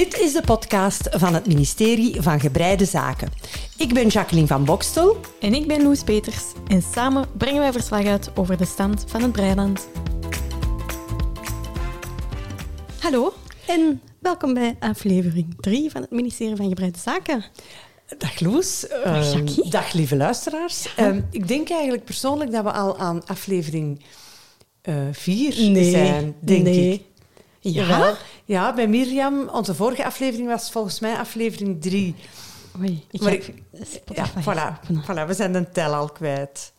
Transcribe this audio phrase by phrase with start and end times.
[0.00, 3.28] Dit is de podcast van het ministerie van Gebreide Zaken.
[3.76, 5.16] Ik ben Jacqueline van Bokstel.
[5.40, 6.44] En ik ben Loes Peters.
[6.66, 9.88] En samen brengen wij verslag uit over de stand van het Breiland.
[12.98, 13.32] Hallo
[13.66, 17.44] en welkom bij aflevering 3 van het ministerie van Gebreide Zaken.
[18.18, 18.86] Dag Loes.
[19.04, 20.94] Dag Ehm, dag lieve luisteraars.
[20.96, 24.02] Ehm, ik denk eigenlijk persoonlijk dat we al aan aflevering
[25.12, 26.92] 4 zijn, denk nee.
[26.92, 27.02] ik.
[27.60, 27.86] Ja?
[27.86, 28.14] Jawel.
[28.50, 32.14] Ja, bij Mirjam, onze vorige aflevering was volgens mij aflevering 3.
[32.80, 36.72] Oei, ik Maar heb ik- Spotify Ja, voilà, voilà, we zijn de tel al kwijt.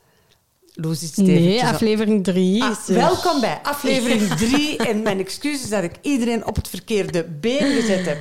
[0.74, 2.94] Loes is Nee, aflevering 3 Ah, er.
[2.94, 4.78] welkom bij aflevering 3.
[4.78, 8.20] en mijn excuses dat ik iedereen op het verkeerde been gezet heb.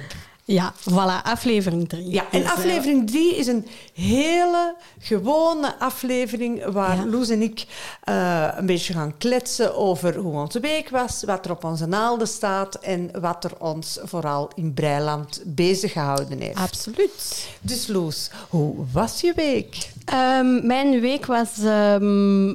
[0.50, 2.10] Ja, voilà, aflevering 3.
[2.10, 7.06] Ja, en aflevering 3 is een hele gewone aflevering waar Ja.
[7.06, 7.66] Loes en ik
[8.02, 12.26] eh, een beetje gaan kletsen over hoe onze week was, wat er op onze naalden
[12.26, 16.58] staat en wat er ons vooral in Breiland bezig gehouden heeft.
[16.58, 17.48] Absoluut.
[17.60, 19.90] Dus Loes, hoe was je week?
[20.04, 22.48] Ehm, mijn week was ehm,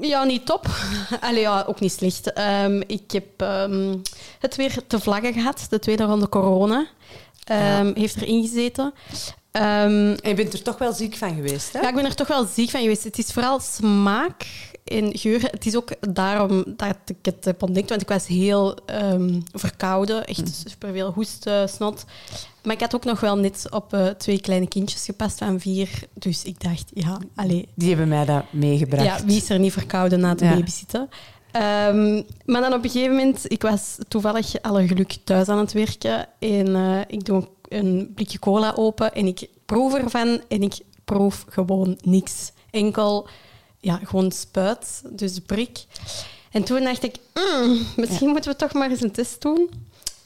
[0.00, 0.66] ja, niet top.
[1.20, 2.32] Allee, ja, ook niet slecht.
[2.32, 3.44] Ehm, ik heb
[4.38, 6.86] het weer te vlaggen gehad, de tweede ronde corona.
[7.48, 8.92] Ehm, Heeft erin gezeten.
[9.50, 11.80] Ehm, En je bent er toch wel ziek van geweest, hè?
[11.80, 13.04] ja, ik ben er toch wel ziek van geweest.
[13.04, 14.46] Het is vooral smaak
[14.84, 15.40] en geur.
[15.42, 20.24] Het is ook daarom dat ik het heb ontdekt, want ik was heel ehm, verkouden.
[20.26, 22.04] Echt superveel hoesten, snot.
[22.62, 25.88] Maar ik had ook nog wel net op eh, twee kleine kindjes gepast van vier.
[26.12, 29.04] Dus ik dacht, ja, allee, Die hebben mij dat meegebracht.
[29.04, 30.54] ja, wie is er niet verkouden na het Ja.
[30.54, 31.08] babysitten?
[31.52, 35.72] Ehm, maar dan op een gegeven moment, ik was toevallig alle geluk thuis aan het
[35.72, 36.26] werken.
[36.38, 41.44] En eh, ik doe een blikje cola open en ik proef ervan en ik proef
[41.48, 42.52] gewoon niks.
[42.70, 43.28] Enkel,
[43.78, 45.84] ja, gewoon spuit, dus brik.
[46.50, 49.70] En toen dacht ik, "Mm, misschien moeten we toch maar eens een test doen.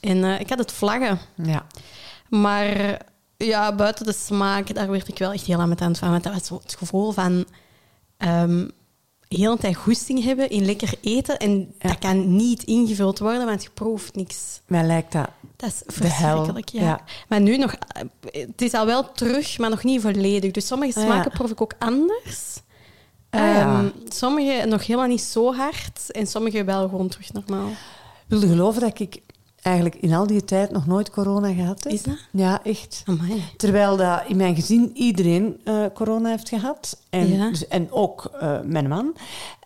[0.01, 1.19] En eh, ik had het vlaggen.
[1.35, 1.67] Ja.
[2.29, 2.99] Maar
[3.37, 6.11] ja, buiten de smaak, daar werd ik wel echt heel aan aan van.
[6.11, 7.45] Want dat was zo het gevoel van
[8.17, 8.65] ehm
[9.33, 11.39] heel de tijd goesting hebben in lekker eten.
[11.39, 11.89] En Ja.
[11.89, 14.61] dat kan niet ingevuld worden, want je proeft niks.
[14.67, 16.83] Mij lijkt dat Dat is verschrikkelijk, ja.
[16.83, 17.01] ja.
[17.29, 17.73] Maar nu nog...
[17.73, 18.03] eh,
[18.47, 20.51] Het is al wel terug, maar nog niet volledig.
[20.51, 22.61] Dus sommige Ah, smaken proef ik ook anders.
[23.31, 23.41] Ah.
[23.59, 26.11] Ehm, sommige nog helemaal niet zo hard.
[26.11, 27.69] En sommige wel gewoon terug normaal.
[28.27, 29.21] wilde geloven dat ik
[29.63, 31.93] eigenlijk in al die tijd nog nooit corona gehad heb.
[31.93, 32.17] Is dat?
[32.31, 33.03] Ja, echt.
[33.07, 33.43] Amai.
[33.57, 36.97] Terwijl dat in mijn gezin iedereen eh, corona heeft gehad.
[37.11, 37.51] En, Ja.
[37.51, 39.15] dus, en ook eh, mijn man.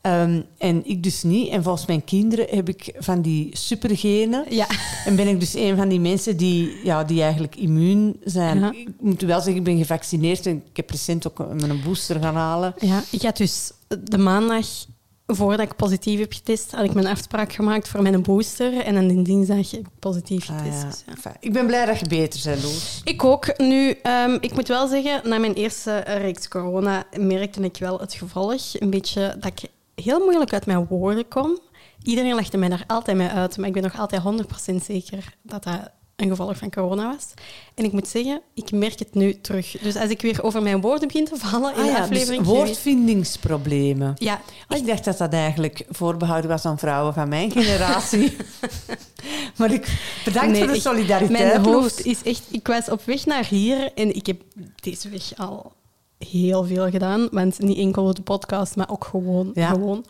[0.03, 1.49] Ehm, en ik dus niet.
[1.49, 4.45] En volgens mijn kinderen heb ik van die supergenen.
[4.49, 4.67] Ja.
[5.05, 8.59] En ben ik dus een van die mensen die, ja, die eigenlijk immuun zijn.
[8.59, 8.73] Ja.
[8.73, 10.47] Ik moet wel zeggen, ik ben gevaccineerd.
[10.47, 12.75] En ik heb recent ook een- een booster gaan halen.
[12.79, 13.73] Ja, ik had dus
[14.05, 14.67] de maandag,
[15.27, 18.77] voordat ik positief heb getest, had ik mijn afspraak gemaakt voor mijn booster.
[18.81, 20.83] En dan de dinsdag heb ik positief Ah, getest.
[21.07, 21.15] ja.
[21.15, 21.37] dus ja.
[21.41, 23.01] Ik ben blij dat je beter bent, Loes.
[23.05, 23.59] Ik ook.
[23.59, 28.15] Nu, ehm, ik moet wel zeggen, na mijn eerste reeks corona merkte ik wel het
[28.15, 28.63] gevolg.
[28.81, 29.71] Een beetje dat ik
[30.05, 31.59] heel moeilijk uit mijn woorden kom.
[32.03, 35.65] Iedereen legde mij daar altijd mee uit, maar ik ben nog altijd 100% zeker dat
[35.65, 37.27] dat een gevolg van corona was.
[37.75, 39.77] En ik moet zeggen, ik merk het nu terug.
[39.83, 42.43] Dus als ik weer over mijn woorden begin te vallen in Ah ja, aflevering...
[42.43, 44.15] dus woordvindingsproblemen.
[44.19, 48.37] Ja, Ah, Ik dacht dat dat eigenlijk voorbehouden was aan vrouwen van mijn generatie.
[49.59, 51.39] maar ik bedankt Nee, voor de ik- solidariteit.
[51.39, 52.43] Mijn hoofd is echt...
[52.51, 54.43] Ik was op weg naar hier en ik heb
[54.81, 55.73] deze weg al
[56.19, 57.29] heel veel gedaan.
[57.31, 59.51] Want niet enkel de podcast, maar ook gewoon.
[59.55, 59.69] Ja.
[59.69, 60.05] gewoon.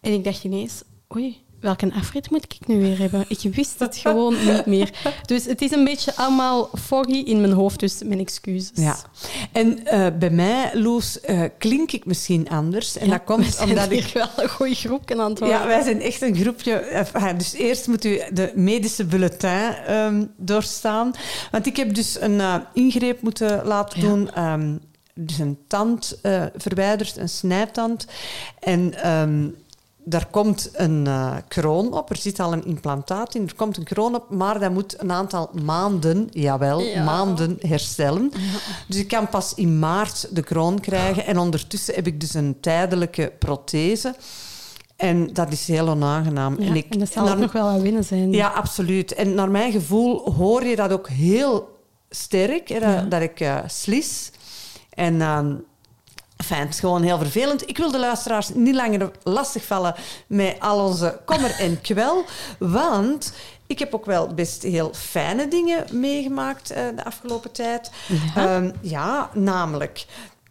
[0.00, 0.82] En ik dacht ineens,
[1.14, 3.24] oei, welke afrit moet ik nu weer hebben?
[3.28, 4.90] Ik wist het gewoon niet meer.
[5.26, 8.70] Dus het is een beetje allemaal foggy in mijn hoofd, dus mijn excuses.
[8.74, 8.96] Ja.
[9.52, 12.96] En eh, bij mij, Loes, eh, klink ik misschien anders.
[12.98, 14.10] En Ja, dat komt omdat ik...
[14.14, 15.58] wel een goeie groepje aan het worden.
[15.58, 16.72] Ja, wij zijn echt een groepje.
[16.72, 21.12] Enfin, Dus eerst moet u de medische bulletin ehm, doorstaan.
[21.50, 24.06] Want ik heb dus een eh, ingreep moeten laten Ja.
[24.08, 24.30] doen.
[24.32, 24.74] ehm,
[25.18, 28.06] dus een tand eh, verwijderd, een snijtand.
[28.60, 29.48] En ehm,
[30.08, 32.10] daar komt een eh, kroon op.
[32.10, 33.42] Er zit al een implantaat in.
[33.46, 37.04] Er komt een kroon op, maar dat moet een aantal maanden, jawel, Ja.
[37.04, 38.30] maanden herstellen.
[38.88, 41.26] Dus ik kan pas in maart de kroon krijgen.
[41.26, 44.14] En ondertussen heb ik dus een tijdelijke prothese.
[44.96, 46.60] En dat is heel onaangenaam.
[46.60, 48.32] Ja, en, ik, en dat zal nog wel aan winnen zijn.
[48.32, 49.14] Ja, absoluut.
[49.14, 51.78] En naar mijn gevoel hoor je dat ook heel
[52.10, 54.30] sterk, hè, dat, ik eh, slis.
[54.90, 55.54] En ehm
[56.44, 57.68] Fijn, het is gewoon heel vervelend.
[57.68, 59.94] Ik wil de luisteraars niet langer lastigvallen
[60.26, 62.24] met al onze kommer en kwel.
[62.58, 63.32] Want
[63.66, 67.90] ik heb ook wel best heel fijne dingen meegemaakt eh, de afgelopen tijd.
[68.34, 68.56] Ja?
[68.56, 70.06] Ehm, ja, namelijk...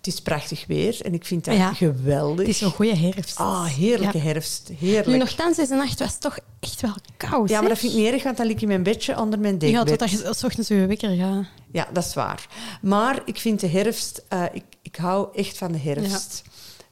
[0.06, 1.74] het is prachtig weer en ik vind dat Ja.
[1.74, 2.38] geweldig.
[2.46, 3.38] Het is een goede herfst.
[3.38, 4.24] Ah, heerlijke Ja.
[4.24, 4.72] herfst.
[4.80, 5.08] Heerlijk.
[5.08, 7.50] Nu, nogthans, deze nacht was toch echt wel koud.
[7.50, 9.40] ja, maar dat vind ik niet erg, want dan lig ik in mijn bedje onder
[9.40, 9.88] mijn Ja, dekbed.
[9.88, 11.46] totdat je s ochtends je wekker gaat.
[11.72, 12.48] Ja, dat is waar.
[12.82, 14.24] Maar ik vind de herfst...
[14.28, 16.42] eh, ik, ik hou echt van de herfst.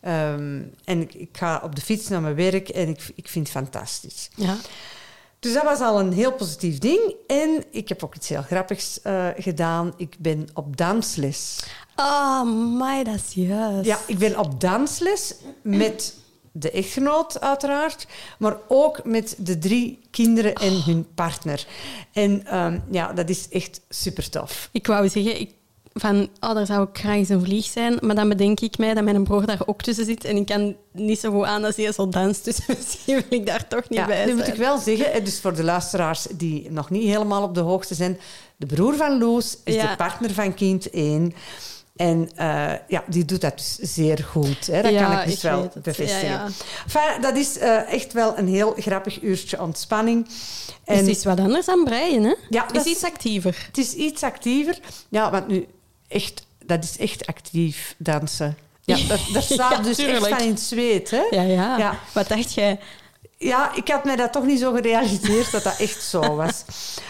[0.02, 3.48] Ehm, en ik, ik ga op de fiets naar mijn werk en ik, ik vind
[3.48, 4.30] het fantastisch.
[4.36, 4.58] Ja.
[5.40, 7.16] Dus dat was al een heel positief ding.
[7.28, 9.94] En ik heb ook iets heel grappigs eh, gedaan.
[9.98, 11.60] Ik ben op dansles.
[11.96, 12.44] Oh,
[12.80, 13.86] my, dat is juist.
[13.86, 16.16] Ja, ik ben op dansles met
[16.52, 18.08] de echtgenoot uiteraard,
[18.40, 21.66] maar ook met de drie kinderen en hun partner.
[22.14, 24.70] En ehm, ja, dat is echt super tof.
[24.72, 25.52] Ik wou zeggen, ik,
[25.94, 27.98] van, oh, daar zou ik graag eens een vlieg zijn.
[28.02, 30.24] Maar dan bedenk ik mij dat mijn broer daar ook tussen zit.
[30.24, 32.46] En ik kan niet zo goed aan als hij zo danst.
[32.46, 34.36] Dus misschien wil ik daar toch niet Ja, bij nu zijn.
[34.38, 37.96] moet ik wel zeggen, dus voor de luisteraars die nog niet helemaal op de hoogte
[37.96, 38.20] zijn,
[38.58, 39.90] de broer van Loes is Ja.
[39.90, 41.34] de partner van kind 1.
[41.96, 44.68] En eh, ja, die doet dat dus zeer goed.
[44.68, 44.82] Hè.
[44.82, 46.26] Dat Ja, kan ik dus ik wel bevestigen.
[46.26, 46.48] Ja, ja.
[46.84, 50.26] Enfin, dat is eh, echt wel een heel grappig uurtje ontspanning.
[50.86, 52.34] Dus het is wat anders dan breien, hè?
[52.50, 53.64] Ja, Het is iets actiever.
[53.68, 54.80] Het is iets actiever.
[55.10, 55.68] Ja, want nu
[56.08, 58.58] echt, dat is echt actief dansen.
[58.82, 61.10] Ja, dat, dat staat dus echt van in het zweet.
[61.10, 61.24] Hè?
[61.30, 61.78] Ja, ja.
[61.78, 62.00] Ja.
[62.14, 62.80] Wat dacht jij?
[63.44, 66.64] Ja, ik had mij dat toch niet zo gerealiseerd dat dat echt zo was.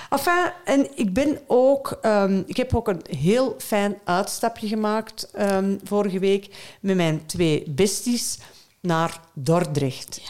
[0.09, 1.97] Enfin, en ik ben ook...
[2.01, 7.63] ehm, ik heb ook een heel fijn uitstapje gemaakt ehm, vorige week met mijn twee
[7.69, 8.37] besties
[8.81, 10.21] naar Dordrecht.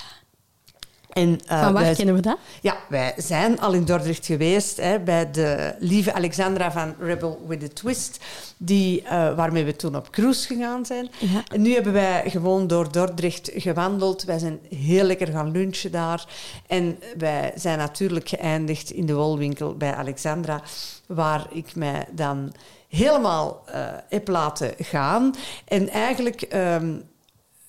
[1.14, 2.38] En, eh, Van waar wij- kennen we dat?
[2.62, 7.64] ja, wij zijn al in Dordrecht geweest hè, bij de lieve Alexandra van Rebel with
[7.64, 8.20] a Twist,
[8.58, 11.10] die, eh, waarmee we toen op cruise gegaan zijn.
[11.20, 11.44] Ja.
[11.54, 14.24] En nu hebben wij gewoon door Dordrecht gewandeld.
[14.24, 16.26] Wij zijn heel lekker gaan lunchen daar.
[16.68, 20.62] En wij zijn natuurlijk geëindigd in de wolwinkel bij Alexandra,
[21.08, 22.54] waar ik mij dan
[22.90, 25.36] helemaal eh, heb laten gaan.
[25.66, 26.94] En eigenlijk, ehm,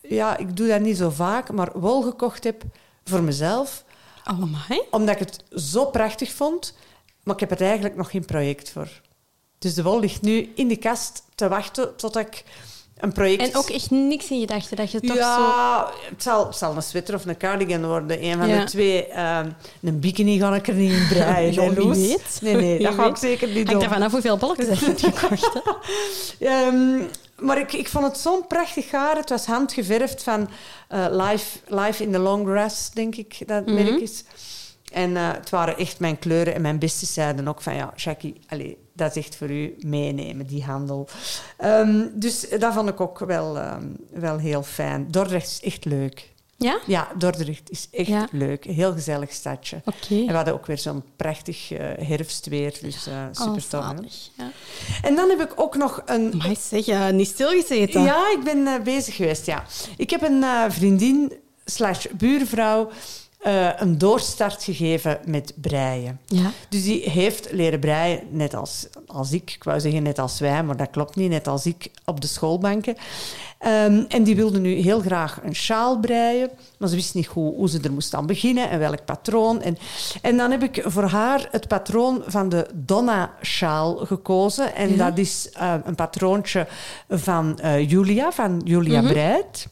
[0.01, 2.63] ja, ik doe dat niet zo vaak, maar wol gekocht heb
[3.05, 3.85] voor mezelf
[4.31, 4.83] Oh, my.
[4.91, 6.75] omdat ik het zo prachtig vond,
[7.23, 8.89] maar ik heb er eigenlijk nog geen project voor.
[9.59, 12.45] Dus de wol ligt nu in de kast te wachten tot ik
[12.99, 13.43] een project...
[13.43, 15.23] En ook echt niks in gedachten dat je toch zo...
[15.23, 18.25] ja, het, zal, het zal een sweater of een cardigan worden.
[18.25, 18.59] Een van Ja.
[18.61, 19.07] de twee.
[19.07, 19.51] Ehm,
[19.83, 21.75] een bikini ga ik er niet in breien.
[21.79, 22.41] Loes?
[22.41, 23.83] Nee, nee, Wie dat ga ik zeker niet Hangt doen.
[23.83, 25.61] er vanaf hoeveel je hebt gekocht.
[27.45, 29.17] Maar ik, ik vond het zo'n prachtig haar.
[29.17, 30.49] Het was handgeverfd van
[30.89, 33.85] eh, life, life in the Long Grass, denk ik dat het Mhm.
[33.85, 34.25] merk is.
[34.93, 36.55] En eh, het waren echt mijn kleuren.
[36.55, 37.75] En mijn beste zeiden ook van...
[37.75, 41.09] Ja, Jackie, allee, dat is echt voor u meenemen, die handel.
[41.57, 45.11] Ehm, dus dat vond ik ook wel, ehm, wel heel fijn.
[45.11, 46.33] Dordrecht is echt leuk.
[46.65, 46.79] Ja?
[46.87, 48.29] Ja, Dordrecht is echt Ja.
[48.31, 48.65] leuk.
[48.65, 49.77] Een heel gezellig stadje.
[49.85, 50.15] Oké.
[50.15, 52.79] En we hadden ook weer zo'n prachtig eh, herfstweer.
[52.83, 53.55] Dus eh super Oh, tof.
[53.55, 53.61] hè.
[53.95, 54.13] zalig.
[54.37, 54.51] Ja.
[55.03, 58.03] En dan heb ik ook nog een Maar zeg, je niet stilgezeten?
[58.03, 59.65] ja, ik ben eh, bezig geweest, ja.
[59.97, 61.33] Ik heb een eh, vriendin
[61.65, 62.91] slash buurvrouw
[63.45, 66.21] eh, een doorstart gegeven met breien.
[66.27, 66.51] Ja.
[66.69, 69.53] Dus die heeft leren breien, net als, als ik.
[69.55, 71.31] Ik wou zeggen net als wij, maar dat klopt niet.
[71.31, 72.97] Net als ik op de schoolbanken.
[73.59, 76.51] Ehm, en die wilde nu heel graag een sjaal breien.
[76.79, 79.63] Maar ze wist niet goed hoe ze er moest aan beginnen en welk patroon.
[79.63, 79.79] En,
[80.23, 84.75] en dan heb ik voor haar het patroon van de Donna-sjaal gekozen.
[84.75, 85.09] En Ja.
[85.09, 86.67] dat is eh, een patroontje
[87.09, 89.13] van eh, Julia, van Julia Mhm.
[89.13, 89.69] Breit.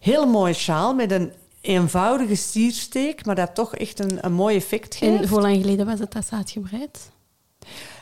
[0.00, 1.32] Heel mooie sjaal met een
[1.62, 5.22] eenvoudige stiersteek, maar dat toch echt een, een mooi effect geeft.
[5.22, 7.10] En hoe lang geleden was het dat ze had gebreid?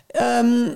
[0.07, 0.69] Ehm,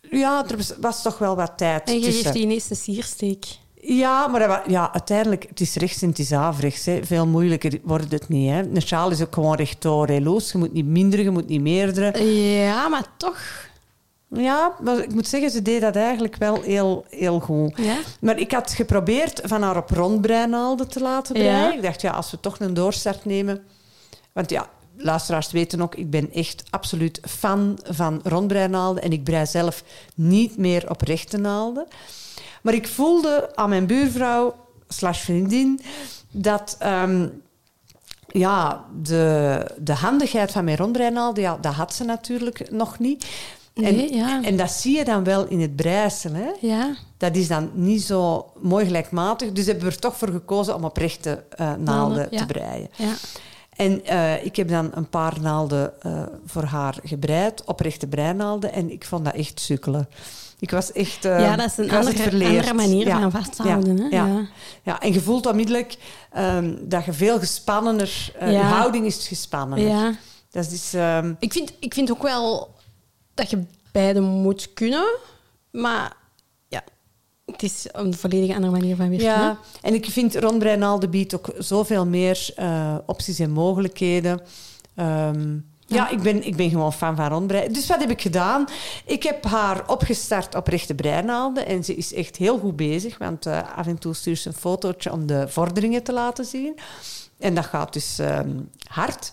[0.00, 2.22] ja, er was, was toch wel wat tijd En je tussen.
[2.22, 3.44] geeft die ineens siersteek.
[3.82, 6.84] Ja, maar dat ja, uiteindelijk, het is rechts en het is averechts.
[6.84, 7.04] Hè.
[7.04, 8.50] Veel moeilijker wordt het niet.
[8.50, 8.62] Hè.
[8.62, 10.06] Een sjaal is ook gewoon rechtdoor.
[10.06, 10.20] Hè.
[10.20, 12.24] Loos, je moet niet minderen, je moet niet meerdere.
[12.24, 13.68] Ja, maar toch.
[14.32, 17.72] Ja, maar ik moet zeggen, ze deed dat eigenlijk wel heel, heel goed.
[17.76, 17.96] Ja.
[18.20, 21.52] Maar ik had geprobeerd van haar op rondbreinaalden te laten breien.
[21.52, 21.74] Ja.
[21.74, 23.62] Ik dacht, ja, als we toch een doorstart nemen...
[24.32, 29.02] Want ja, luisteraars weten ook, ik ben echt absoluut fan van rondbreinaalden.
[29.02, 29.84] En ik brei zelf
[30.14, 31.86] niet meer op rechte naalden.
[32.62, 34.54] Maar ik voelde aan mijn buurvrouw,
[34.88, 35.80] slash vriendin,
[36.30, 36.76] dat...
[36.78, 37.28] ehm,
[38.32, 43.26] ja, de, de handigheid van mijn rondbreinaalden, ja, dat had ze natuurlijk nog niet.
[43.74, 44.42] En, ja.
[44.42, 46.32] en dat zie je dan wel in het breisel.
[46.32, 46.50] Hè?
[46.60, 46.94] Ja.
[47.16, 49.52] Dat is dan niet zo mooi gelijkmatig.
[49.52, 52.38] Dus hebben we er toch voor gekozen om op rechte eh, naalden ja.
[52.38, 52.88] te breien.
[52.96, 53.12] Ja.
[53.76, 58.72] En eh, ik heb dan een paar naalden eh, voor haar gebreid, oprechte breinaalden.
[58.72, 60.08] En ik vond dat echt sukkelen.
[60.58, 61.22] Ik was echt...
[61.22, 63.20] ja, dat is een andere, manier Ja.
[63.20, 63.96] van vasthouden.
[63.96, 64.08] Ja, Hè?
[64.16, 64.26] ja.
[64.26, 64.46] Ja.
[64.82, 65.96] Ja, en je voelt onmiddellijk
[66.32, 68.32] ehm, dat je veel gespannener...
[68.40, 68.46] Ja.
[68.46, 69.86] Je houding is gespannener.
[69.88, 70.12] Ja.
[70.50, 70.94] Dat is...
[70.94, 72.68] ehm, Ik, vind, ik vind ook wel
[73.34, 75.16] dat je beide moet kunnen.
[75.70, 76.16] Maar
[76.68, 76.82] ja,
[77.46, 79.26] Het is een volledig andere manier van werken.
[79.26, 84.40] Ja, en ik vind Ron Breinaalde biedt ook zoveel meer eh, opties en mogelijkheden.
[84.94, 85.52] Ehm,
[85.86, 86.08] ja, Ja.
[86.08, 87.72] ik, ben, ik ben gewoon fan van Ron Brein.
[87.72, 88.64] Dus wat heb ik gedaan?
[89.04, 91.66] Ik heb haar opgestart op rechte breinaalden.
[91.66, 93.18] En ze is echt heel goed bezig.
[93.18, 96.78] Want eh, af en toe stuurt ze een fotootje om de vorderingen te laten zien.
[97.38, 98.50] En dat gaat dus ehm,
[98.88, 99.32] hard.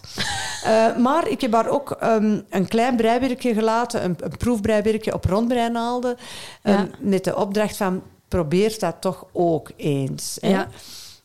[0.63, 4.03] Eh, maar ik heb haar ook ehm, een klein breiwerkje gelaten.
[4.03, 6.17] Een, een proefbreiwerkje op rondbreinaalden.
[6.63, 6.77] Ja.
[6.77, 10.37] Ehm, met de opdracht van probeer dat toch ook eens.
[10.41, 10.49] Hè?
[10.49, 10.67] Ja.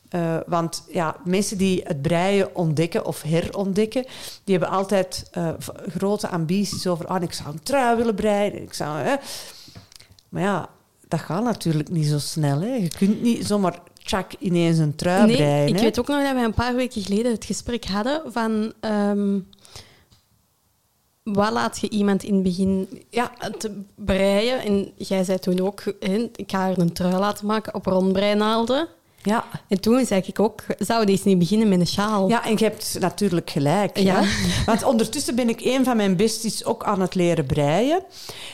[0.09, 4.05] Eh, want ja, mensen die het breien ontdekken of herontdekken,
[4.43, 5.49] die hebben altijd eh,
[5.87, 8.61] grote ambities over, ah, ik zou een trui willen breien.
[8.61, 9.15] Ik zou, hè.
[10.29, 10.69] Maar ja,
[11.07, 12.61] dat gaat natuurlijk niet zo snel.
[12.61, 12.73] Hè.
[12.73, 15.67] Je kunt niet zomaar tjak ineens een trui Nee, breien.
[15.67, 15.81] ik hè.
[15.81, 18.73] weet ook nog dat wij een paar weken geleden het gesprek hadden van...
[18.79, 19.39] ehm,
[21.23, 24.61] wat laat je iemand in het begin Ja, te breien?
[24.61, 28.87] En jij zei toen ook, hè, ik ga haar een trui laten maken op rondbreinaalden.
[29.23, 29.43] Ja.
[29.67, 32.29] En toen zei ik ook, zou deze niet beginnen met een sjaal?
[32.29, 33.97] ja, en je hebt natuurlijk gelijk.
[33.97, 34.21] Ja.
[34.23, 34.27] hè.
[34.71, 38.03] Want ondertussen ben ik een van mijn besties ook aan het leren breien.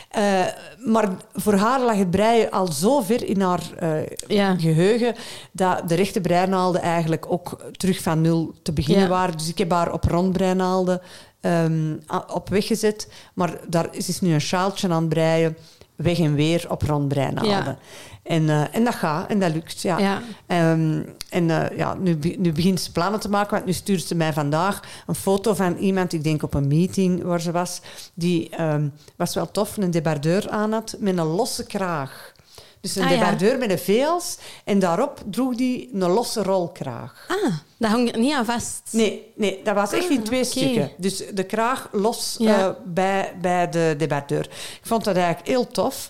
[0.10, 0.46] Eh,
[0.86, 3.90] maar voor haar lag het breien al zo ver in haar eh,
[4.28, 4.56] Ja.
[4.58, 5.16] geheugen
[5.52, 9.10] dat de rechte breinaalden eigenlijk ook terug van nul te beginnen Ja.
[9.10, 9.38] waren.
[9.38, 11.02] Dus ik heb haar op rondbreinaalden
[11.46, 13.08] a- op weg gezet.
[13.34, 15.58] Maar daar is is nu een sjaaltje aan het breien,
[16.02, 17.50] weg en weer op rondbreinaalden.
[17.50, 17.78] Ja.
[18.24, 19.82] En, eh, en dat gaat en dat lukt.
[19.82, 19.98] Ja.
[19.98, 20.22] Ja.
[20.46, 24.16] Ehm, en eh, ja, nu, nu begint ze plannen te maken, want nu stuurt ze
[24.16, 27.82] mij vandaag een foto van iemand, ik denk op een meeting waar ze was,
[28.14, 32.34] die ehm, was wel tof, een debardeur aan had met een losse kraag.
[32.82, 33.16] Dus een Ah, ja.
[33.16, 37.26] debardeur met een veels en daarop droeg die een losse rolkraag.
[37.28, 38.82] Ah, dat hangt niet aan vast.
[38.92, 40.92] Nee, nee, dat was echt in Ah, twee stukken.
[40.98, 42.60] Dus de kraag los Ja.
[42.68, 44.44] eh, bij, bij de debardeur.
[44.46, 46.10] Ik vond dat eigenlijk heel tof.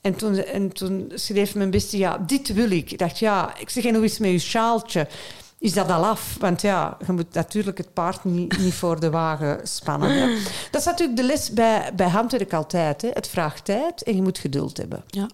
[0.00, 2.92] En toen, en toen schreef mijn beste, ja, dit wil ik.
[2.92, 5.06] Ik dacht, ja, ik zeg, en hoe is met je sjaaltje?
[5.58, 6.36] Is dat al af?
[6.40, 10.10] Want ja, je moet natuurlijk het paard niet, niet voor de wagen spannen.
[10.10, 10.26] Hè.
[10.70, 13.02] Dat is natuurlijk de les bij, bij handwerk altijd.
[13.02, 13.08] Hè.
[13.12, 15.04] Het vraagt tijd en je moet geduld hebben.
[15.06, 15.28] Ja.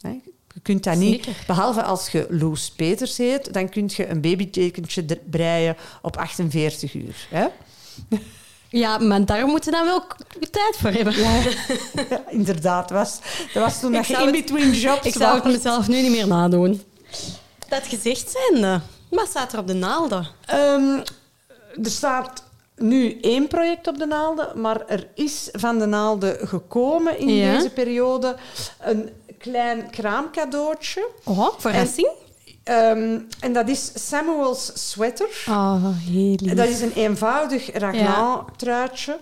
[0.00, 0.08] Hè.
[0.54, 1.42] Je kunt dat niet, Zeker.
[1.46, 7.26] behalve als je Loes Peters heet, dan kun je een babytekentje breien op 48 uur.
[7.30, 7.46] Hè?
[8.68, 10.02] ja, maar daar moeten we dan wel
[10.50, 11.14] tijd voor hebben.
[12.08, 12.88] Ja, inderdaad.
[12.88, 13.18] Dat was,
[13.52, 16.02] dat was toen Ik dat je in het- between jobs Ik zou het mezelf nu
[16.02, 16.82] niet meer nadoen.
[17.68, 20.26] Dat gezegd zijnde, wat staat er op de naalden?
[20.46, 20.98] Ehm,
[21.82, 22.42] er staat
[22.76, 27.52] nu één project op de naalden, maar er is van de naalden gekomen in Ja.
[27.56, 28.36] deze periode
[28.80, 29.10] een
[29.50, 31.08] klein kraamcadeautje.
[31.24, 32.10] Oh, verrassing.
[32.64, 35.28] Ehm, en dat is Samuel's sweater.
[35.48, 36.54] Oh, heel lief.
[36.54, 39.18] Dat is een eenvoudig raglan-truitje.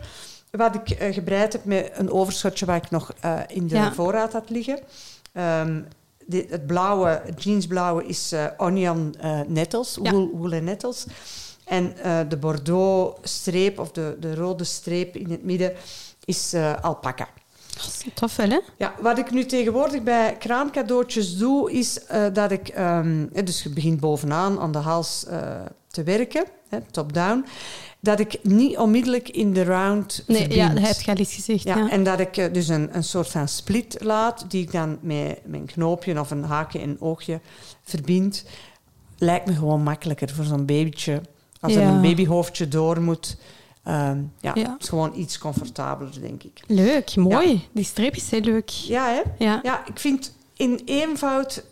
[0.50, 3.92] Wat ik eh, gebreid heb met een overschotje wat ik nog eh, in de Ja.
[3.92, 4.78] voorraad had liggen.
[5.32, 5.80] Ehm,
[6.26, 9.14] dit- het blauwe, jeansblauwe is eh, onion
[9.46, 10.10] nettles, Ja.
[10.10, 11.06] wool, wool en nettles.
[11.64, 11.94] En
[12.28, 15.72] de bordeaux streep, of de, de rode streep in het midden,
[16.24, 17.28] is alpaca.
[18.14, 18.58] Tof wel, hè?
[18.76, 22.68] Ja, wat ik nu tegenwoordig bij kraamcadeautjes doe, is eh, dat ik...
[22.68, 26.44] ehm, eh, dus je begint bovenaan aan de hals eh, te werken,
[26.90, 27.44] top-down.
[28.00, 30.60] Dat ik niet onmiddellijk in de round Nee, verbind.
[30.60, 31.62] ja, dat heb je al eens gezegd.
[31.62, 34.72] Ja, Ja, En dat ik eh, dus een, een soort van split laat, die ik
[34.72, 37.40] dan met, een knoopje of een haakje en oogje
[37.82, 38.44] verbind.
[39.18, 41.20] Lijkt me gewoon makkelijker voor zo'n babytje.
[41.60, 43.36] Als er een babyhoofdje door moet.
[43.84, 44.70] Ehm, ja, Ja.
[44.72, 46.60] het is gewoon iets comfortabeler, denk ik.
[46.66, 47.68] Leuk, mooi.
[47.72, 48.68] Die streep is heel leuk.
[48.68, 49.44] Ja, hè?
[49.44, 49.60] Ja.
[49.62, 51.64] Ja, ik vind in eenvoud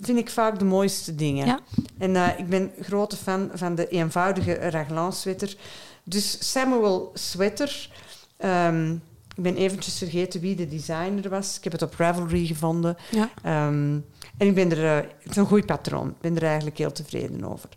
[0.00, 1.46] vind ik vaak de mooiste dingen.
[1.46, 1.60] Ja.
[1.98, 5.56] En eh, ik ben grote fan van de eenvoudige raglan sweater.
[6.04, 7.90] Dus Samuel Sweater.
[8.36, 8.92] ehm,
[9.36, 11.56] ik ben eventjes vergeten wie de designer was.
[11.56, 12.96] Ik heb het op Ravelry gevonden.
[13.10, 13.28] Ja.
[13.42, 13.98] Ehm,
[14.38, 14.84] en ik ben er...
[14.84, 16.08] eh, het is een goed patroon.
[16.08, 17.68] Ik ben er eigenlijk heel tevreden over.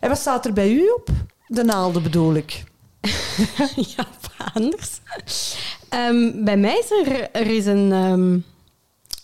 [0.00, 1.08] En wat staat er bij u op?
[1.46, 2.64] De naalden bedoel ik.
[3.96, 4.06] ja,
[4.54, 5.00] anders.
[5.88, 8.38] Ehm, bij mij is er, er is een, ehm,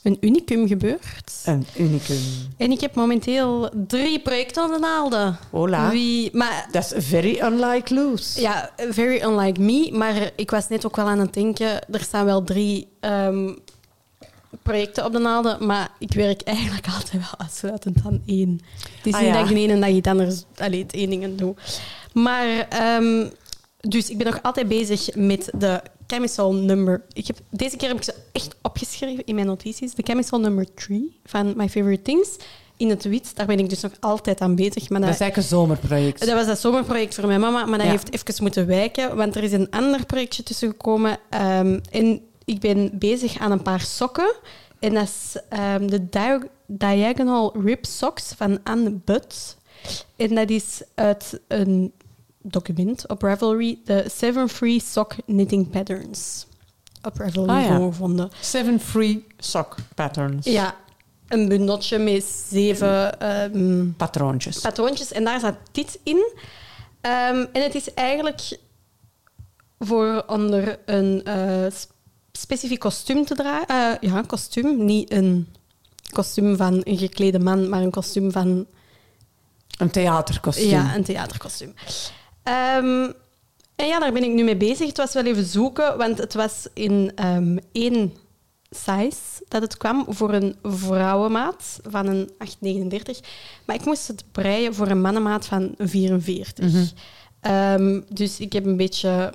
[0.02, 1.32] een unicum gebeurd.
[1.44, 2.16] Een unicum.
[2.56, 5.38] En ik heb momenteel drie projecten aan de naalden.
[5.50, 5.90] Hola.
[5.90, 8.40] Wie, maar is very unlike loose.
[8.40, 9.90] ja, very unlike me.
[9.92, 13.54] Maar ik was net ook wel aan het denken, er staan wel drie ehm,
[14.62, 18.60] projecten op de naalden, maar ik werk eigenlijk altijd wel uitsluitend aan één.
[18.96, 19.40] Het is Ah, niet ja.
[19.40, 21.54] dat ik de ene dag iets anders, allee, het één ding doe.
[22.12, 22.68] Maar,
[23.88, 27.02] dus ik ben nog altijd bezig met de chemical number...
[27.12, 29.94] Ik heb, deze keer heb ik ze echt opgeschreven in mijn notities.
[29.94, 32.36] De chemical number 3 van My Favorite Things.
[32.76, 34.88] In het wit, daar ben ik dus nog altijd aan bezig.
[34.88, 36.20] Maar Dat dat, is eigenlijk een zomerproject.
[36.26, 37.92] dat was dat zomerproject voor mijn mama, maar dat Ja.
[37.92, 41.18] heeft even moeten wijken, want er is een ander projectje tussen gekomen.
[41.30, 44.34] Ehm, en ik ben bezig aan een paar sokken
[44.78, 49.56] En dat is ehm, de Dia- Diagonal Rib Socks van Anne Butt.
[50.16, 51.92] En dat is uit een
[52.50, 56.46] document op Ravelry, de Seven Free Sock Knitting Patterns.
[57.02, 57.76] Op Ravelry Ah, ja.
[57.76, 58.30] gevonden.
[58.40, 60.46] Seven free sock patterns.
[60.46, 60.74] Ja,
[61.28, 64.58] een bundeltje met zeven ehm, Patroontjes.
[64.60, 65.12] patroontjes.
[65.12, 66.32] En daar zat dit in.
[67.00, 68.58] Ehm, en het is eigenlijk
[69.78, 71.66] voor onder een eh,
[72.32, 73.66] specifiek kostuum te dragen.
[74.00, 74.84] Eh, ja, kostuum.
[74.84, 75.48] Niet een
[76.10, 78.66] kostuum van een geklede man, maar een kostuum van
[79.78, 80.68] Een theaterkostuum.
[80.68, 81.74] ja, een theaterkostuum.
[82.48, 83.10] Ehm,
[83.76, 84.86] en ja, daar ben ik nu mee bezig.
[84.86, 88.12] Het was wel even zoeken, want het was in ehm, één
[88.70, 93.20] size dat het kwam voor een vrouwenmaat van een 8,39.
[93.64, 96.92] Maar ik moest het breien voor een mannenmaat van 44.
[97.40, 99.32] Ehm, dus ik heb een beetje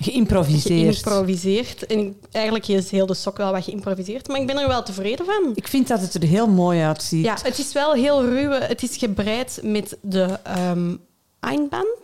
[0.00, 0.96] Geïmproviseerd.
[0.96, 1.86] geïmproviseerd.
[1.86, 5.26] En eigenlijk is heel de sok wel wat geïmproviseerd, maar ik ben er wel tevreden
[5.26, 5.52] van.
[5.54, 7.24] Ik vind dat het er heel mooi uitziet.
[7.24, 8.50] Ja, het is wel heel ruw.
[8.50, 10.38] Het is gebreid met de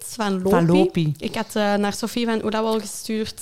[0.08, 0.50] van Lopi.
[0.50, 1.14] Van Lopi.
[1.18, 3.40] Ik had eh, naar Sophie van Oedawal gestuurd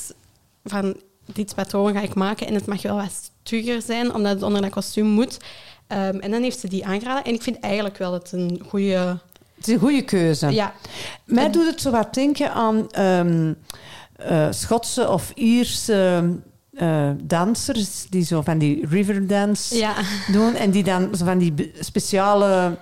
[0.64, 0.97] van
[1.33, 4.62] dit patroon ga ik maken en het mag wel wat stugger zijn, omdat het onder
[4.62, 5.38] dat kostuum moet.
[5.87, 7.25] Ehm, en dan heeft ze die aangeraden.
[7.25, 9.19] En ik vind eigenlijk wel dat het een goede...
[9.55, 10.50] Het is een goede keuze.
[10.50, 10.73] Ja,
[11.25, 13.52] Mij doet het zo wat denken aan ehm,
[14.17, 16.25] eh, Schotse of Ierse
[16.73, 19.95] eh, dansers die zo van die riverdance ja.
[20.33, 22.76] doen en die dan zo van die speciale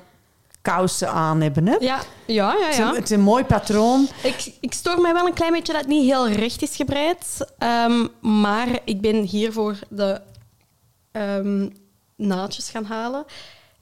[0.70, 1.66] kousen aan hebben.
[1.66, 1.76] Hè?
[1.80, 2.66] Ja, ja, ja.
[2.66, 2.94] Het, is een, ja.
[2.94, 4.08] het is een mooi patroon.
[4.22, 7.46] Ik, ik stoor mij wel een klein beetje dat het niet heel recht is gebreid.
[7.58, 10.20] Ehm, maar ik ben hiervoor de
[11.12, 11.68] ehm,
[12.16, 13.24] naaldjes gaan halen.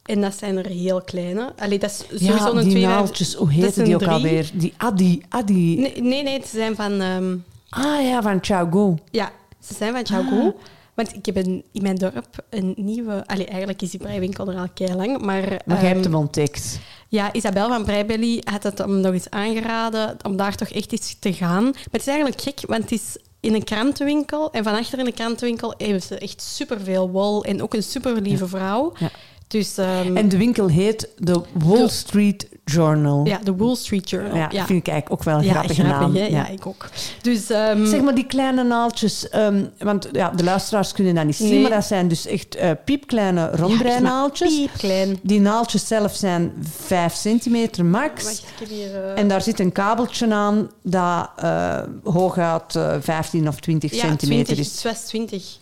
[0.02, 1.52] En dat zijn er heel kleine.
[1.58, 2.86] Allee, dat is sowieso Ja, een die twee...
[2.86, 4.12] naaltjes, hoe heette die ook drie.
[4.12, 4.50] alweer?
[4.54, 5.22] Die Adi.
[5.28, 5.76] Adi.
[5.80, 7.00] Nee, nee, nee, ze zijn van...
[7.00, 7.36] ehm,
[7.68, 8.98] Ah ja, van Chago.
[9.10, 10.52] ja, ze zijn van Xiaogu.
[10.94, 13.26] Want ik heb een, in mijn dorp een nieuwe...
[13.26, 15.42] Allee, eigenlijk is die breiwinkel er al kei lang, maar...
[15.42, 16.78] Maar ehm, jij hebt hem ontdekt.
[17.08, 21.16] Ja, Isabel van Breibelly had het hem nog eens aangeraden om daar toch echt eens
[21.18, 21.64] te gaan.
[21.64, 24.52] Maar het is eigenlijk gek, want het is in een krantenwinkel.
[24.52, 28.20] En van achter in de krantenwinkel hebben ze echt superveel wol en ook een super
[28.20, 28.92] lieve vrouw.
[28.98, 29.10] Ja.
[29.46, 33.26] Dus ehm, En de winkel heet de Wall Street Journal.
[33.26, 34.36] ja, de Wall Street Journal.
[34.36, 34.66] Ja, ja.
[34.66, 36.30] vind ik eigenlijk ook wel een Ja, grappige grappig, naam.
[36.30, 36.48] Ja.
[36.48, 36.88] ik ook.
[37.22, 41.36] Dus ehm, Zeg maar die kleine naaltjes, ehm, want ja, de luisteraars kunnen dat niet
[41.36, 41.60] zien, Nee.
[41.62, 44.54] maar dat zijn dus echt eh, piepkleine rondbreinaaltjes.
[44.56, 45.18] piepklein.
[45.22, 48.24] Die naaltjes zelf zijn 5 centimeter max.
[48.24, 49.04] Wacht, ik heb hier...
[49.04, 53.98] eh, En daar zit een kabeltje aan dat eh, hooguit eh, 15 of 20 ja,
[54.00, 54.72] centimeter 20, is.
[54.72, 55.56] Het was 20.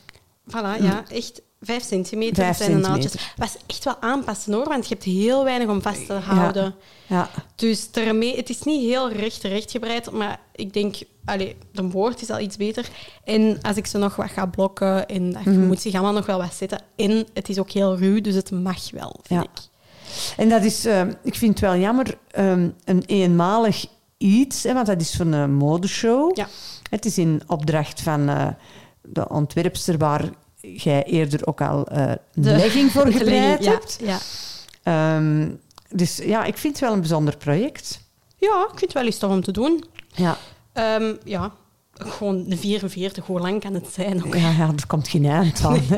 [0.51, 3.15] Voilà, ja, echt 5 centimeter Vijf zijn de naaldjes.
[3.37, 6.75] was echt wel aanpassen hoor, want je hebt heel weinig om vast te houden.
[7.07, 7.29] Ja.
[7.55, 12.23] Dus daarmee, het is niet heel recht recht gebreid, maar ik denk, allee, de woord
[12.23, 12.89] is al iets beter.
[13.25, 15.67] En als ik ze nog wat ga blokken, en dat Mhm.
[15.67, 16.81] moet zich allemaal nog wel wat zetten.
[16.97, 19.49] En het is ook heel ruw, dus het mag wel, vind Ja.
[19.53, 19.61] ik.
[20.37, 23.87] En dat is, eh, ik vind het wel jammer, ehm, een eenmalig
[24.19, 26.37] iets, hè, want dat is van een modeshow.
[26.37, 26.49] Ja.
[26.91, 28.47] Het is in opdracht van eh,
[29.03, 30.31] de ontwerpster waar
[30.63, 33.99] jij eerder ook al eh De- legging voor de gebreid legging, ja, hebt.
[34.01, 34.19] Ja.
[34.83, 35.49] Ehm,
[35.91, 38.01] dus ja, ik vind het wel een bijzonder project.
[38.37, 39.85] ja, ik vind het wel eens tof om te doen.
[40.15, 40.39] Ja,
[40.73, 41.53] Ehm, ja,
[41.95, 44.25] gewoon de 44, hoe lang kan het zijn?
[44.25, 44.35] ook?
[44.35, 45.81] ja, ja er komt geen eind aan.
[45.81, 45.97] hè.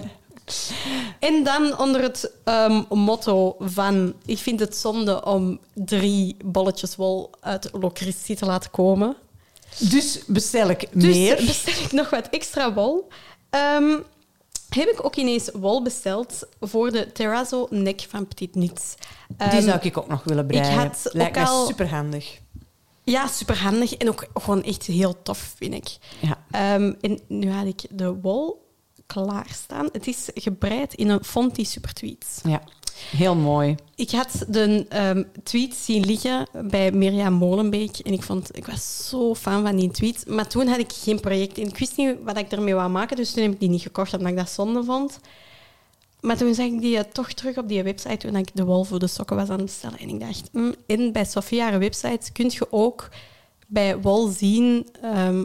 [1.18, 4.14] En dan onder het ehm, motto van...
[4.24, 9.16] Ik vind het zonde om drie bolletjes wol uit Locristi te laten komen.
[9.78, 11.36] Dus bestel ik Dus meer.
[11.36, 13.08] bestel ik nog wat extra wol.
[13.50, 13.98] Ehm,
[14.74, 18.94] heb ik ook ineens wol besteld voor de Terrazzo nek van Petit Knits.
[19.28, 20.72] Die Ehm, zou ik ook nog willen breien.
[20.78, 22.38] had Lijkt ook al- superhandig.
[23.04, 25.96] Ja, superhandig en ook gewoon echt heel tof, vind ik.
[26.20, 26.38] Ja.
[26.50, 28.62] Ehm, en nu had ik de wol
[29.06, 29.88] klaarstaan.
[29.92, 32.40] Het is gebreid in een Fonty Super Tweets.
[32.44, 32.62] ja,
[33.16, 33.74] heel mooi.
[33.94, 39.08] Ik had de ehm, tweet zien liggen bij Mirjam Molenbeek en ik, vond, ik was
[39.08, 40.24] zo fan van die tweet.
[40.28, 43.16] Maar toen had ik geen project en ik wist niet wat ik ermee wou maken,
[43.16, 45.20] dus toen heb ik die niet gekocht omdat ik dat zonde vond.
[46.20, 48.84] Maar toen zag ik die eh, toch terug op die website toen ik de wol
[48.84, 49.98] voor de sokken was aan het bestellen.
[49.98, 53.08] En ik dacht, mm, en bij Sophia haar website kun je ook
[53.66, 55.44] bij wol zien ehm,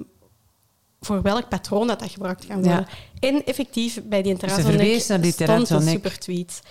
[1.01, 2.87] voor welk patroon dat, dat gebruikt kan worden.
[3.19, 6.61] En effectief bij die verwees terrazzo naar die stond een super tweet.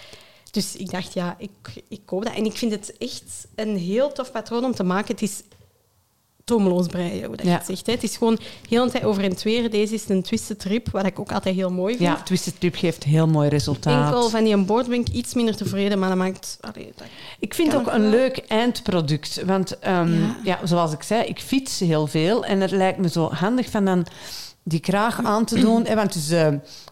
[0.51, 1.51] Dus ik dacht, ja, ik,
[1.89, 2.35] ik koop dat.
[2.35, 5.13] En ik vind het echt een heel tof patroon om te maken.
[5.15, 5.43] Het is
[6.45, 7.57] tomeloos breien, hoe dat je Ja.
[7.57, 7.87] het zegt.
[7.87, 7.93] Hè.
[7.93, 9.69] Het is gewoon heel een tijd over en twee.
[9.69, 12.09] Deze is een twisted trip, wat ik ook altijd heel mooi vind.
[12.09, 14.07] Ja, Twisted Trip geeft heel mooi resultaat.
[14.07, 16.59] Enkel van die een ben ik iets minder tevreden, maar dat maakt...
[16.61, 17.07] Allee, dat-
[17.39, 18.11] Ik vind Kan ook een wel.
[18.11, 19.43] leuk eindproduct.
[19.47, 20.37] Want ehm, Ja.
[20.45, 20.59] ja.
[20.67, 22.45] zoals ik zei, ik fiets heel veel.
[22.45, 24.07] En het lijkt me zo handig van dan
[24.63, 25.87] die kraag aan te doen.
[25.87, 26.49] hè, want dus, uh,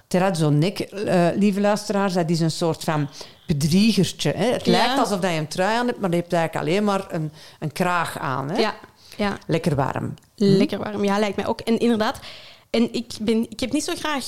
[0.07, 3.09] terrazzo nek, eh, lieve luisteraars, dat is een soort van
[3.47, 4.33] bedriegertje.
[4.37, 4.45] Hè.
[4.53, 4.71] Het Ja.
[4.71, 7.73] lijkt alsof je een trui aan hebt, maar je hebt eigenlijk alleen maar een, een
[7.73, 8.51] kraag aan.
[8.51, 8.59] Hè.
[8.61, 8.75] Ja,
[9.17, 9.39] ja.
[9.47, 10.15] Lekker warm.
[10.35, 11.05] Lekker warm.
[11.05, 11.61] Ja, lijkt mij ook.
[11.61, 12.19] En inderdaad,
[12.71, 14.25] en ik, ben, ik heb niet zo graag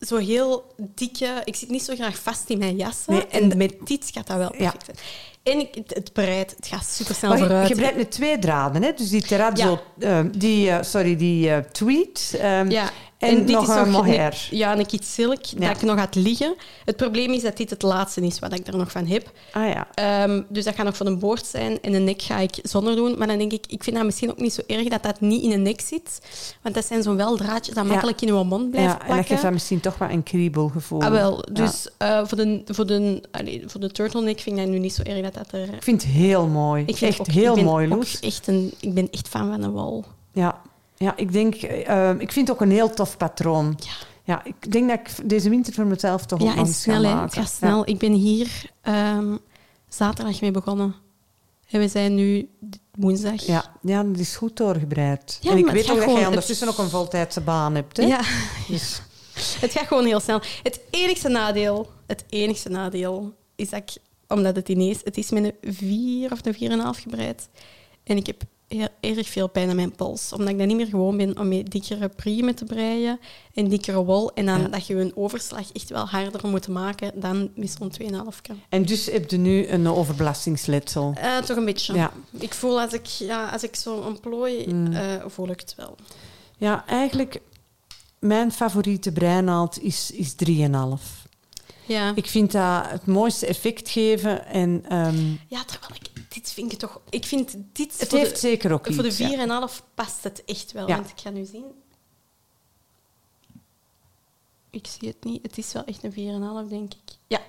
[0.00, 1.42] zo heel dikke...
[1.44, 3.12] Ik zit niet zo graag vast in mijn jassen.
[3.12, 4.70] Nee, en en- met dit gaat dat wel Ja.
[4.70, 4.96] perfect zijn.
[5.42, 7.68] En ik, het, breidt, het gaat super snel vooruit.
[7.68, 8.92] je breidt met twee draden, hè?
[8.92, 12.90] Dus die terrazzo, eh, die, eh, sorry, die eh, tweed ehm, Ja.
[13.22, 14.46] En, nog een mohair.
[14.50, 15.58] een- Ja, een silk Ja.
[15.68, 16.54] dat ik nog had liggen.
[16.84, 19.30] Het probleem is dat dit het laatste is wat ik er nog van heb.
[19.52, 19.86] Ah ja.
[19.94, 21.80] Ehm, dus dat gaat nog voor een boord zijn.
[21.80, 23.18] En een nek ga ik zonder doen.
[23.18, 25.42] Maar dan denk ik, ik vind dat misschien ook niet zo erg dat dat niet
[25.42, 26.20] in een nek zit.
[26.62, 27.90] Want dat zijn zo'n wel draadjes dat Ja.
[27.90, 29.26] makkelijk in uw mond blijven ja, en dat plakken.
[29.26, 31.00] geeft dan misschien toch wel een kriebelgevoel.
[31.02, 31.44] Ah, wel.
[31.52, 34.94] Dus eh, voor, de, voor, de, allee, voor de turtleneck vind ik dat nu niet
[34.94, 35.74] zo erg dat dat er...
[35.74, 36.82] Ik vind het heel mooi.
[36.86, 38.20] Ik vind echt ook- heel ik ben mooi, Loes.
[38.20, 40.04] Echt een, ik ben echt fan van een wal.
[40.32, 40.60] Ja.
[41.02, 41.54] Ja, ik denk...
[41.54, 43.78] eh, ik vind het ook een heel tof patroon.
[43.78, 43.90] Ja.
[44.24, 47.02] Ja, ik denk dat ik deze winter voor mezelf toch Ja, nog en ga snel,
[47.02, 47.22] maken.
[47.24, 47.88] Het gaat snel.
[47.88, 49.36] Ik ben hier ehm,
[49.88, 50.94] zaterdag mee begonnen.
[51.70, 52.48] En we zijn nu
[52.98, 53.42] woensdag.
[53.42, 53.64] Ja.
[53.82, 55.38] Ja, dat is goed doorgebreid.
[55.40, 57.96] Ja, en ik weet ook dat jij ondertussen ook een voltijdse baan hebt.
[57.96, 58.02] Hè?
[58.04, 58.20] Ja,
[58.68, 59.02] Dus,
[59.60, 60.40] het gaat gewoon heel snel.
[60.62, 65.44] Het enigste nadeel, het enigste nadeel is dat ik, omdat het ineens, het is met
[65.60, 66.54] een 4 of een
[66.96, 67.48] 4,5 gebreid.
[68.04, 68.42] En ik heb
[69.00, 70.32] heel erg veel pijn aan mijn pols.
[70.32, 73.20] Omdat ik dan niet meer gewoon ben om met dikkere priemen te breien
[73.54, 74.32] en dikkere wol.
[74.34, 74.68] En dan Ja.
[74.68, 78.56] dat je een overslag echt wel harder moet maken dan met zo'n 2,5.
[78.68, 81.12] en dus heb je nu een overbelastingsletsel.
[81.16, 81.94] Eh, toch een beetje.
[81.94, 82.12] Ja.
[82.38, 84.92] Ik voel als ik, ja, als ik zo ontplooi, Mm.
[85.26, 85.96] voel ik het wel.
[86.56, 87.40] Ja, eigenlijk...
[88.18, 91.26] Mijn favoriete breinaald is, is 3,5.
[91.86, 92.12] Ja.
[92.14, 94.46] Ik vind dat het mooiste effect geven.
[94.46, 95.16] En ehm,
[95.48, 96.11] ja, terwijl ik...
[96.34, 97.00] Dit vind ik toch...
[97.10, 98.00] Ik vind dit...
[98.00, 99.18] het voor heeft de, zeker ook Voor de iets.
[99.18, 99.68] ja.
[99.68, 100.88] 4,5 past het echt wel.
[100.88, 100.96] Ja.
[100.96, 101.64] Want ik ga nu zien...
[104.70, 105.42] Ik zie het niet.
[105.42, 106.12] Het is wel echt een
[106.64, 107.16] 4,5, denk ik.
[107.26, 107.40] Ja.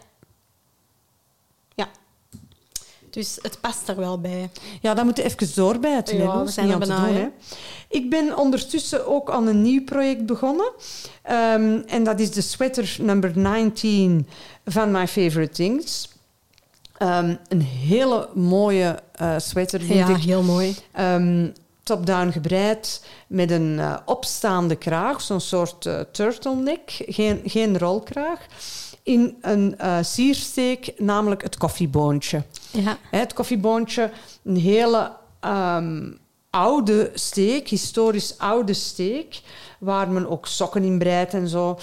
[1.76, 1.90] Ja.
[3.10, 4.50] Dus het past er wel bij.
[4.82, 6.18] Ja, dat moet je even doorbijten.
[6.18, 7.22] Ja, we zijn niet er aan te doen, hè.
[7.22, 7.30] hè.
[7.88, 10.72] Ik ben ondertussen ook aan een nieuw project begonnen.
[11.22, 14.28] Ehm, en dat is de sweater number 19
[14.66, 16.13] van My Favorite Things.
[17.04, 20.24] Ehm, een hele mooie eh, sweater, vind Ja, ik.
[20.24, 20.76] heel mooi.
[20.92, 21.48] Ehm,
[21.84, 28.40] top-down gebreid met een eh, opstaande kraag, zo'n soort eh, turtleneck, geen, geen rolkraag.
[29.04, 32.44] In een siersteek, namelijk het koffieboontje.
[32.72, 32.98] Ja.
[33.12, 34.12] Het koffieboontje,
[34.44, 36.12] een hele ehm,
[36.50, 39.42] oude steek, historisch oude steek,
[39.80, 41.78] waar men ook sokken in breidt en zo.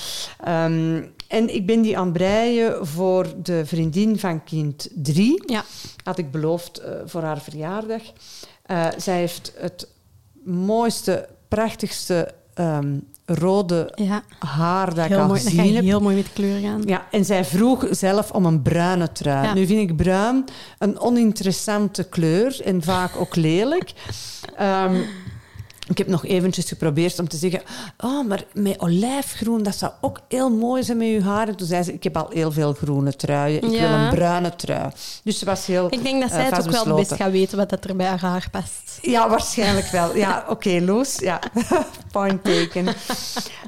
[1.31, 5.43] En ik ben die aan breien voor de vriendin van kind 3.
[5.47, 5.65] Ja.
[6.05, 8.03] Had ik beloofd eh, voor haar verjaardag.
[8.63, 9.89] Eh, zij heeft het
[10.45, 14.23] mooiste, prachtigste ehm, rode Ja.
[14.39, 15.43] haar dat ik Heel al mooi.
[15.43, 15.85] Dat gezien heb.
[15.85, 16.83] heel mooi met kleur gaan.
[16.87, 19.47] Ja, en zij vroeg zelf om een bruine trui.
[19.47, 19.55] Ja.
[19.55, 20.45] Nu vind ik bruin
[20.79, 23.93] een oninteressante kleur en vaak ook lelijk.
[24.57, 25.01] Ehm,
[25.91, 27.63] ik heb nog eventjes geprobeerd om te zeggen...
[27.99, 31.49] Oh, maar met olijfgroen, dat zou ook heel mooi zijn met je haar.
[31.49, 33.63] En toen zei ze, ik heb al heel veel groene truien.
[33.63, 33.89] Ik Ja.
[33.89, 34.91] wil een bruine trui.
[35.25, 37.59] Dus ze was heel Ik denk dat eh, zij het ook wel best gaat weten
[37.59, 38.99] wat dat er bij haar haar past.
[39.03, 40.17] Ja, waarschijnlijk wel.
[40.17, 41.17] Ja, oké, Loes.
[41.19, 41.41] Ja,
[42.13, 42.87] point taken.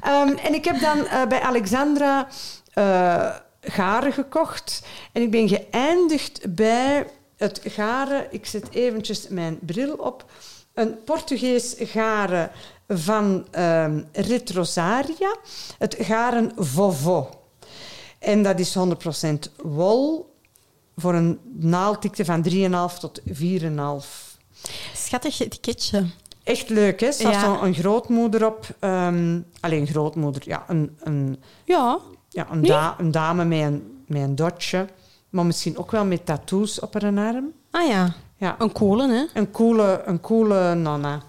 [0.00, 2.28] Ehm, en ik heb dan eh, bij Alexandra
[2.72, 3.30] eh,
[3.60, 4.82] garen gekocht.
[5.12, 7.06] En ik ben geëindigd bij
[7.36, 8.26] het garen...
[8.30, 10.24] Ik zet eventjes mijn bril op.
[10.74, 12.50] Een Portugees garen
[12.88, 15.36] van ehm Retrosaria.
[15.78, 17.30] Het garen Vovo.
[18.18, 20.34] En dat is 100% wol
[20.96, 24.36] voor een naaldikte van 3,5 tot 4,5.
[24.94, 26.04] Schattig etiketje.
[26.44, 27.06] Echt leuk, hè?
[27.06, 27.40] Er staat Ja.
[27.44, 28.66] zo'n een grootmoeder op.
[28.78, 30.64] ehm, alleen grootmoeder, ja.
[30.68, 31.98] Een, een, Ja.
[32.28, 32.70] ja, een, Nee?
[32.70, 34.86] da- een dame met een, met een dotje.
[35.30, 37.52] Maar misschien ook wel met tattoos op haar arm.
[37.70, 38.14] Ah ja.
[38.42, 39.24] Ja, Een kolen, hè?
[39.34, 41.22] een coole, een coole nonna.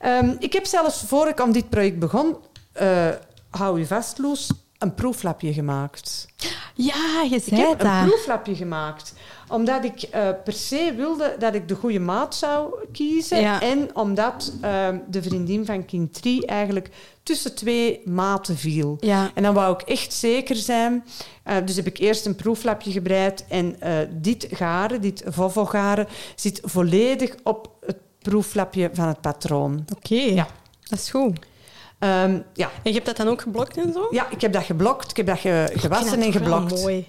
[0.00, 2.36] Ehm, ik heb zelfs, voor ik aan dit project begon...
[2.72, 3.08] eh,
[3.50, 4.50] hou je vast, Loes,
[4.86, 6.28] een proeflapje gemaakt.
[6.74, 9.14] Ja, je Ik zei heb een proeflapje gemaakt.
[9.48, 13.40] Omdat ik eh, per se wilde dat ik de goede maat zou kiezen.
[13.40, 13.60] Ja.
[13.60, 16.90] En omdat ehm, de vriendin van kind 3 eigenlijk
[17.22, 18.96] tussen twee maten viel.
[19.00, 19.30] Ja.
[19.34, 21.04] En dan wou ik echt zeker zijn.
[21.42, 23.44] Eh, dus heb ik eerst een proeflapje gebreid.
[23.48, 29.84] En eh, dit garen, dit Vovo-garen, zit volledig op het proeflapje van het patroon.
[29.96, 30.14] Oké.
[30.14, 30.46] Ja.
[30.82, 31.38] Dat is goed.
[31.98, 32.66] Ehm, ja.
[32.82, 34.06] En je hebt dat dan ook geblokt en zo?
[34.10, 35.10] ja, ik heb dat geblokt.
[35.10, 36.70] Ik heb dat ge- gewassen en geblokt.
[36.82, 37.06] mooi.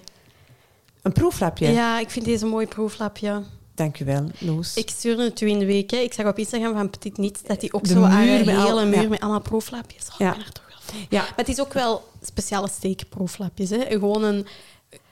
[1.02, 1.68] Een proeflapje.
[1.72, 1.98] Ja.
[2.00, 3.42] ik vind deze een mooi proeflapje.
[3.74, 4.74] Dank u wel, Loes.
[4.76, 5.90] Ik stuurde het u in de week.
[5.90, 5.96] Hè.
[5.96, 8.84] Ik zag op Instagram van Petit Niets dat hij ook De zo muur al- hele
[8.84, 9.08] muur ja.
[9.08, 10.08] met allemaal proeflapjes.
[10.12, 10.26] Oh, Ja.
[10.36, 13.70] Er toch wel Ja, Maar het is ook wel speciale steekproeflapjes.
[13.70, 13.84] Hè?
[13.88, 14.46] Gewoon een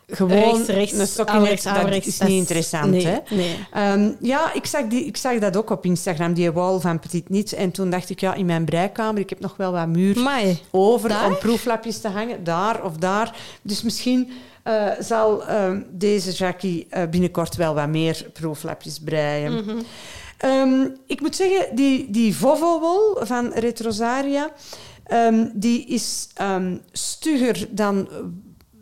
[0.07, 3.19] gewoon rechts, rechts, een stok in averechts, het- dat is niet interessant, nee, hè?
[3.31, 3.57] Nee.
[3.73, 7.29] Ehm, ja, ik zag, die, ik zag dat ook op Instagram, die wall van Petit
[7.29, 7.55] Niets.
[7.55, 10.23] En toen dacht ik, ja, in mijn breikamer, ik heb nog wel wat muur
[10.71, 11.27] over Daar?
[11.27, 13.37] om proeflapjes te hangen, daar of daar.
[13.63, 14.31] Dus misschien
[14.63, 19.53] eh, zal ehm, deze Jackie eh, binnenkort wel wat meer proeflapjes breien.
[19.55, 19.77] Mhm.
[20.39, 24.51] Ehm, ik moet zeggen, die, die Vovo-wol van Retrosaria,
[25.55, 26.29] die is
[26.93, 28.09] stugger dan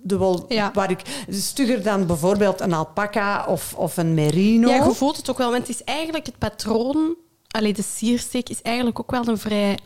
[0.05, 0.71] de wol Ja.
[0.75, 1.01] waar ik...
[1.29, 4.69] Stugger dan bijvoorbeeld een alpaca of, of een merino.
[4.69, 7.17] Ja, je voelt het ook wel, want het is eigenlijk het patroon...
[7.51, 9.79] Allee, de siersteek is eigenlijk ook wel een vrij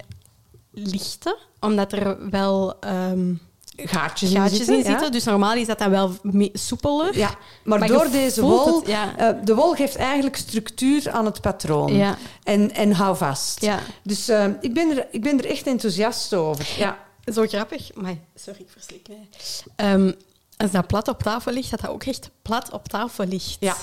[0.72, 3.34] lichte, omdat er wel ehm,
[3.76, 4.74] gaatjes, in zitten.
[4.74, 4.90] in ja.
[4.90, 5.12] zitten.
[5.12, 6.12] Dus normaal is dat dan wel
[6.52, 7.18] soepeler.
[7.18, 7.30] Ja,
[7.64, 8.76] maar, door deze wol...
[8.76, 9.16] het, ja.
[9.16, 11.94] eh, de wol geeft eigenlijk structuur aan het patroon.
[11.94, 12.16] Ja.
[12.42, 13.62] En, en hou vast.
[13.62, 13.78] Ja.
[14.02, 16.74] Dus eh, ik, ben er, ik ben er echt enthousiast over.
[16.78, 17.06] Ja.
[17.32, 17.94] Zo grappig.
[17.94, 19.28] Maar sorry, ik verslik mij.
[19.76, 20.12] Ehm,
[20.56, 23.56] als dat plat op tafel ligt, dat dat ook echt plat op tafel ligt.
[23.60, 23.76] Ja.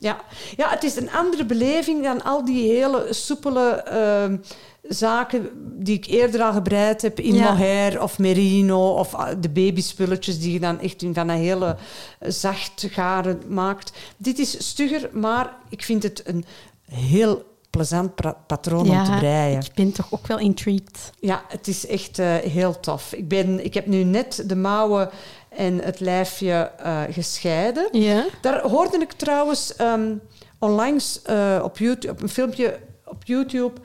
[0.00, 0.20] Ja.
[0.56, 4.36] ja, het is een andere beleving dan al die hele soepele ehm,
[4.82, 5.50] zaken
[5.82, 7.50] die ik eerder al gebreid heb in Ja.
[7.50, 11.76] mohair of merino of ah, de babyspulletjes die je dan echt in van een hele
[12.20, 13.92] zacht garen maakt.
[14.16, 16.44] Dit is stugger, maar ik vind het een
[16.90, 18.14] heel plezant
[18.46, 19.60] patroon om te breien.
[19.60, 21.10] ik ben toch ook wel intrigued.
[21.20, 23.12] Ja, het is echt eh, heel tof.
[23.12, 25.10] Ik, ben, ik heb nu net de mouwen
[25.48, 27.88] en het lijfje eh, gescheiden.
[27.92, 28.24] Ja.
[28.40, 30.14] Daar hoorde ik trouwens ehm,
[30.58, 33.80] onlangs eh, op, YouTube, op een filmpje op YouTube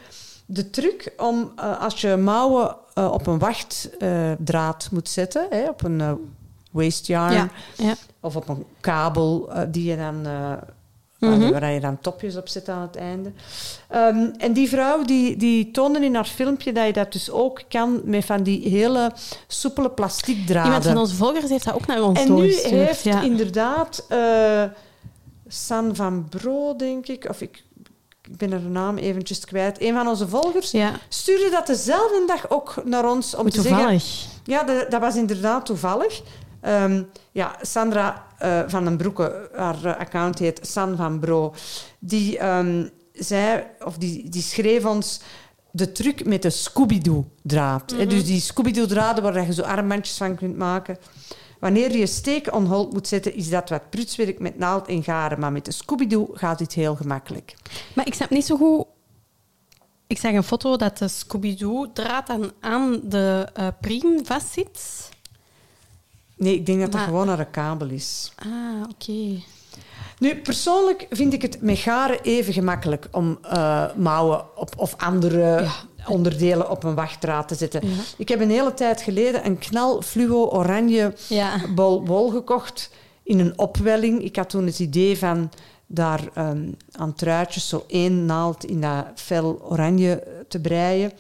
[0.45, 6.19] de truc om als je mouwen op een wachtdraad moet zetten, hè, op een
[6.71, 7.49] waste yarn Ja.
[7.77, 7.95] ja.
[8.19, 10.27] of op een kabel die je dan,
[11.29, 11.51] Mhm.
[11.51, 13.31] waar je dan topjes op zet aan het einde.
[13.87, 17.61] Ehm, en die vrouw die, die toonde in haar filmpje dat je dat dus ook
[17.69, 19.11] kan met van die hele
[19.47, 20.65] soepele plastic draden.
[20.65, 23.21] Iemand van onze volgers heeft dat ook naar ons En nu heeft ja.
[23.21, 24.63] inderdaad eh,
[25.47, 27.63] San van Bro, denk ik, of ik,
[28.21, 32.49] ik ben haar naam eventjes kwijt, een van onze volgers, Ja, stuurde dat dezelfde dag
[32.49, 33.77] ook naar ons om Hoe te zeggen...
[33.77, 34.25] toevallig.
[34.43, 36.21] Ja, dat was inderdaad toevallig.
[36.63, 41.53] Ehm, ja, Sandra eh, van den Broeke, haar eh, account heet San van Bro,
[41.99, 45.21] die ehm, zei, of die, die schreef ons
[45.71, 47.89] de truc met de Scooby-Doo-draad.
[47.89, 50.97] Dus die Scooby-Doo-draden waar je zo armbandjes van kunt maken.
[51.59, 55.39] Wanneer je steek on hold moet zetten, is dat wat prutswerk met naald en garen.
[55.39, 57.55] Maar met de Scooby-Doo gaat dit heel gemakkelijk.
[57.95, 58.85] Maar ik snap niet zo goed...
[60.07, 65.11] Ik zag een foto dat de Scooby-Doo-draad dan aan de eh priem vastzit.
[66.35, 68.31] Nee, ik denk dat dat gewoon naar een kabel is.
[68.35, 69.41] Ah, oké.
[70.19, 75.67] Nu, persoonlijk vind ik het met garen even gemakkelijk om eh, mouwen op, of andere
[76.07, 77.87] onderdelen op een wachtdraad te zetten.
[77.87, 77.93] Ja.
[78.17, 81.61] Ik heb een hele tijd geleden een knal fluo oranje Ja.
[81.75, 82.89] bol wol gekocht
[83.23, 84.23] in een opwelling.
[84.23, 85.51] Ik had toen het idee van
[85.87, 91.11] daar ehm, aan truitjes zo één naald in dat fel oranje te breien.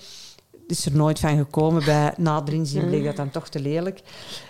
[0.67, 1.85] Is er nooit van gekomen.
[1.85, 4.01] Bij nader inzien bleek dat dan toch te lelijk.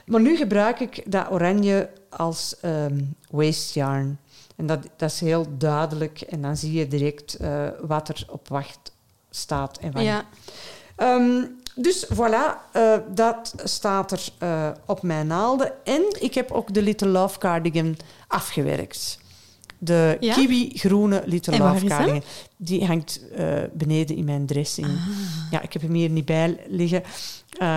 [0.05, 4.19] Maar nu gebruik ik dat oranje als ehm waste yarn.
[4.55, 6.21] En dat, dat is heel duidelijk.
[6.21, 8.91] En dan zie je direct eh, wat er op wacht
[9.29, 10.25] staat en Ja.
[10.95, 11.45] Ehm,
[11.75, 15.85] dus voilà, eh, dat staat er eh, op mijn naalden.
[15.85, 17.97] En ik heb ook de Little Love Cardigan
[18.27, 19.19] afgewerkt.
[19.83, 20.33] De Ja?
[20.33, 21.85] kiwi-groene Little Love?
[21.85, 22.23] Cardigan.
[22.57, 24.87] Die hangt eh, beneden in mijn dressing.
[25.51, 27.03] Ja, ik heb hem hier niet bij liggen.
[27.57, 27.67] Eh,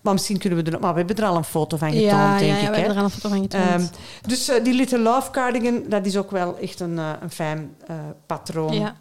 [0.00, 0.80] maar misschien kunnen we er...
[0.80, 2.68] Maar we hebben er al een foto van getoond, Ja, denk ja, ja, ik.
[2.68, 3.64] we hebben er al een foto van getoond.
[3.64, 3.84] Ehm,
[4.28, 7.74] dus eh, die Little Love Cardigan, dat is ook wel echt een, een fijn
[8.26, 8.72] patroon.
[8.74, 8.96] ja.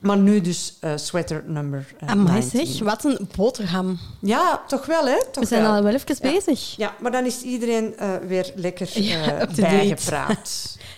[0.00, 3.98] Maar nu dus sweater number uh, Amai zeg, wat een boterham.
[4.20, 5.16] Ja, toch wel, hè?
[5.32, 5.72] Toch We zijn wel.
[5.74, 6.30] al wel even Ja.
[6.32, 6.76] bezig.
[6.76, 7.94] Ja, maar dan is iedereen
[8.26, 10.76] weer lekker Ja, bijgepraat.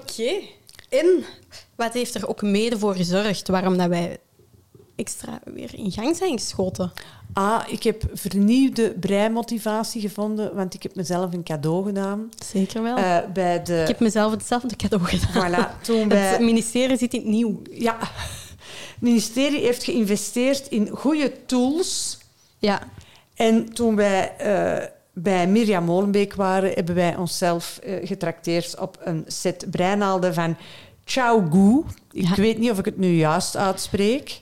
[0.00, 0.40] Oké.
[0.88, 1.24] En
[1.74, 4.18] wat heeft er ook mede voor gezorgd waarom dat wij
[4.96, 6.92] extra weer in gang zijn geschoten?
[7.36, 12.28] ah, ik heb vernieuwde breimotivatie gevonden, want ik heb mezelf een cadeau gedaan.
[12.44, 12.96] Zeker wel.
[12.96, 13.80] Eh, bij de...
[13.80, 15.50] ik heb mezelf hetzelfde cadeau gedaan.
[15.50, 17.62] Voilà, toen Het ministerie zit in het nieuw.
[17.70, 22.18] Ja, het ministerie heeft geïnvesteerd in goede tools.
[22.58, 22.82] Ja.
[23.34, 29.24] En toen wij eh, bij Mirjam Molenbeek waren, hebben wij onszelf eh, getrakteerd op een
[29.26, 30.56] set breinaalden van
[31.04, 31.82] Chao Gu.
[32.12, 32.34] Ik Ja.
[32.34, 34.40] weet niet of ik het nu juist uitspreek.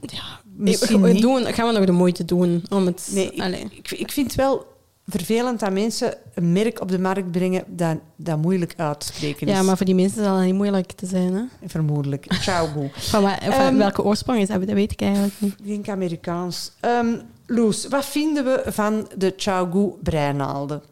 [0.00, 0.22] ja.
[0.56, 3.10] Misschien we, doen, gaan we nog de moeite doen om het...
[3.14, 4.66] Nee, ik, ik, ik vind het wel
[5.06, 9.46] vervelend dat mensen een merk op de markt brengen dat, dat moeilijk uit te spreken
[9.46, 9.52] is.
[9.54, 11.34] Ja, maar voor die mensen zal dat niet moeilijk te zijn.
[11.34, 11.42] Hè?
[11.68, 12.26] Vermoedelijk.
[12.28, 12.88] Chao Gu.
[13.10, 14.60] Van wa- van Ehm, welke oorsprong is dat?
[14.66, 15.54] Dat weet ik eigenlijk niet.
[15.58, 16.72] Ik denk Amerikaans.
[16.80, 17.14] Ehm,
[17.46, 20.82] Loes, wat vinden we van de Chaogu breinaalden?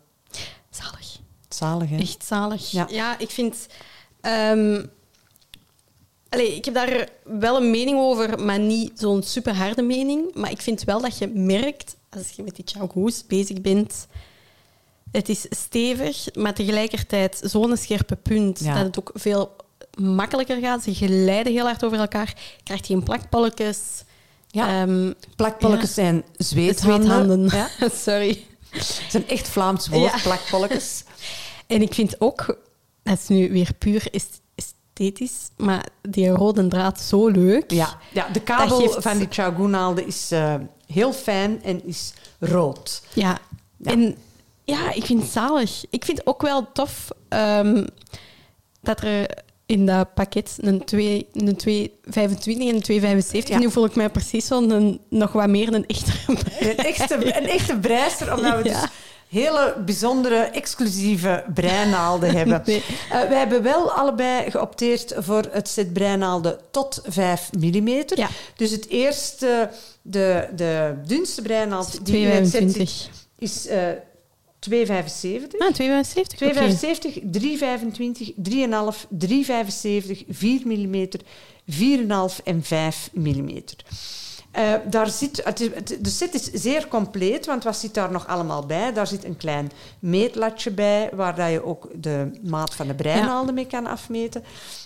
[0.70, 1.18] Zalig.
[1.48, 1.96] Zalig, hè?
[1.98, 2.70] Echt zalig.
[2.70, 2.86] Ja.
[2.90, 3.66] Ja, ik vind...
[4.20, 4.84] ehm,
[6.28, 10.34] allee, ik heb daar wel een mening over, maar niet zo'n super harde mening.
[10.34, 14.06] Maar ik vind wel dat je merkt, als je met die Chaogoes bezig bent...
[15.12, 18.74] Het is stevig, maar tegelijkertijd zo'n scherpe punt Ja.
[18.74, 19.56] dat het ook veel
[19.98, 20.82] makkelijker gaat.
[20.82, 22.32] Ze glijden heel hard over elkaar.
[22.56, 23.78] Je krijgt geen plakpolletjes.
[24.54, 24.86] Ja.
[25.36, 25.94] Plakpolletjes Ja.
[25.94, 27.08] zijn zweethanden.
[27.08, 27.44] zweethanden.
[27.80, 28.44] Ja, Sorry.
[28.70, 30.18] het is een echt Vlaams woord, Ja.
[30.22, 31.04] plakpolletjes.
[31.66, 32.58] En ik vind ook,
[33.02, 37.70] dat is nu weer puur est- esthetisch, maar die rode draad zo leuk.
[37.70, 40.54] Ja, ja de kabel geeft- van die Chaogu-naalden is eh,
[40.86, 43.02] heel fijn en is rood.
[43.12, 43.38] Ja.
[43.76, 43.90] Ja.
[43.90, 44.16] En
[44.64, 45.84] ja, ik vind het zalig.
[45.90, 47.86] Ik vind ook wel tof ehm,
[48.82, 49.26] dat er
[49.72, 53.54] in dat pakket een 2, een 225 en een 275.
[53.54, 53.61] Ja.
[53.61, 56.12] Nu voel ik mij precies zo'n een- nog wat meer een echte.
[56.61, 58.80] Een echte, een echte breister, omdat we Ja.
[58.80, 58.90] dus
[59.28, 62.62] hele bijzondere, exclusieve breinaalden hebben.
[62.66, 62.82] Nee.
[63.11, 67.88] Eh, wij hebben wel allebei geopteerd voor het set breinaalden tot 5 mm.
[68.14, 68.28] Ja.
[68.56, 69.70] Dus het eerste,
[70.02, 73.08] de, de dunste breinaald die in het set zit, 225.
[73.38, 73.78] is eh
[74.70, 75.59] 2,75.
[75.59, 76.38] Ah, 275?
[76.38, 81.09] 2,75, 3,25, 3,5, 3,75, 4 mm,
[81.66, 83.59] 4,5 en 5 mm.
[84.51, 88.11] Eh, daar zit, het, is- het- de set is zeer compleet, want wat zit daar
[88.11, 88.92] nog allemaal bij?
[88.92, 93.55] Daar zit een klein meetlatje bij, waar dat je ook de maat van de breinaalden
[93.55, 94.44] mee kan afmeten.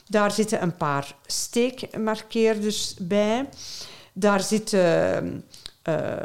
[0.08, 3.48] Daar zitten een paar steekmarkeerders bij.
[4.12, 5.44] Daar zitten
[5.82, 6.16] eh,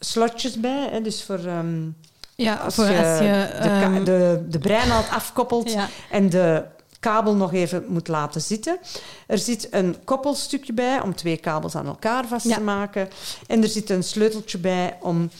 [0.00, 1.44] slotjes bij, hè, dus voor...
[1.44, 1.88] ehm,
[2.36, 3.48] Ja, als voor je, als je...
[3.62, 5.88] de, ehm, de, de breinaald afkoppelt ja.
[6.10, 6.62] en de
[7.00, 8.78] kabel nog even moet laten zitten.
[9.26, 12.54] Er zit een koppelstukje bij om twee kabels aan elkaar vast Ja.
[12.54, 13.08] te maken.
[13.46, 15.30] En er zit een sleuteltje bij om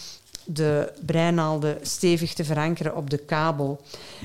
[0.44, 3.80] de breinaalden stevig te verankeren op de kabel.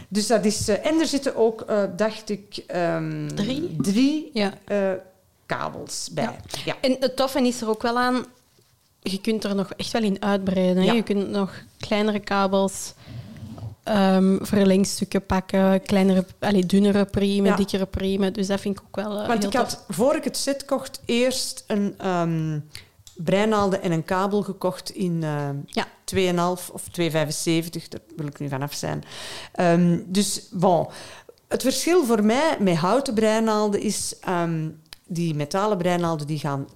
[0.08, 0.68] Dus dat is...
[0.68, 2.64] eh, en er zitten ook, eh, dacht ik...
[2.68, 3.76] ehm, Drie?
[3.82, 4.54] drie ja.
[4.66, 4.78] eh,
[5.46, 6.36] kabels bij.
[6.66, 6.76] Ja.
[6.82, 8.26] En het toffe is er ook wel aan,
[9.02, 10.84] je kunt er nog echt wel in uitbreiden.
[10.84, 10.94] Ja.
[10.94, 12.94] Je kunt nog kleinere kabels,
[13.84, 17.56] ehm, verlengstukken pakken, kleinere, allee, dunnere priemen, Ja.
[17.58, 18.34] dikkere priemen.
[18.34, 19.62] Dus dat vind ik ook wel eh, Want ik tof.
[19.62, 22.60] had, voor ik het set kocht, eerst een ehm
[23.16, 25.88] breinaalden en een kabel gekocht in eh Ja.
[26.06, 27.88] 2,5 of 2,75.
[27.88, 29.04] Daar wil ik nu vanaf zijn.
[29.54, 30.88] Ehm, dus, bon.
[31.48, 34.16] Het verschil voor mij met houten breinaalden is...
[35.08, 36.68] die metalen breinaalden die gaan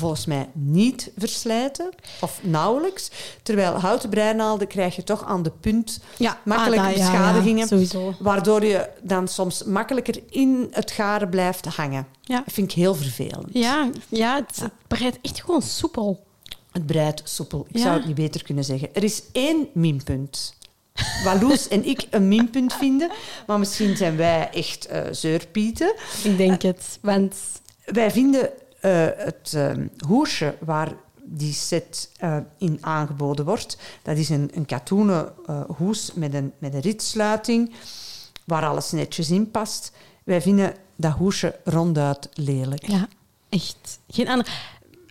[0.00, 1.90] volgens mij niet verslijten.
[2.20, 3.10] Of nauwelijks.
[3.42, 7.68] Terwijl houten breinaalden krijg je toch aan de punt ja, makkelijke ah, ja, ja, beschadigingen.
[7.68, 8.14] sowieso.
[8.18, 12.06] Waardoor je dan soms makkelijker in het garen blijft hangen.
[12.20, 12.42] Ja.
[12.44, 13.46] Dat vind ik heel vervelend.
[13.52, 16.24] Ja, ja, het, het breidt echt gewoon soepel.
[16.72, 17.66] Het breidt soepel.
[17.68, 17.82] Ik Ja.
[17.82, 18.94] zou het niet beter kunnen zeggen.
[18.94, 20.58] Er is één minpunt.
[21.24, 23.10] Wat Loes en ik een minpunt vinden.
[23.46, 25.94] Maar misschien zijn wij echt eh, zeurpieten.
[26.24, 26.98] Ik denk het.
[27.00, 27.34] Want
[27.84, 29.72] Wij vinden eh, het eh,
[30.06, 30.92] hoesje waar
[31.24, 36.52] die set eh, in aangeboden wordt, dat is een, een katoenen eh, hoes met een,
[36.58, 37.72] met een ritsluiting,
[38.44, 39.92] waar alles netjes in past.
[40.24, 42.86] Wij vinden dat hoesje ronduit lelijk.
[42.86, 43.08] ja,
[43.48, 43.98] echt.
[44.08, 44.48] Geen ander.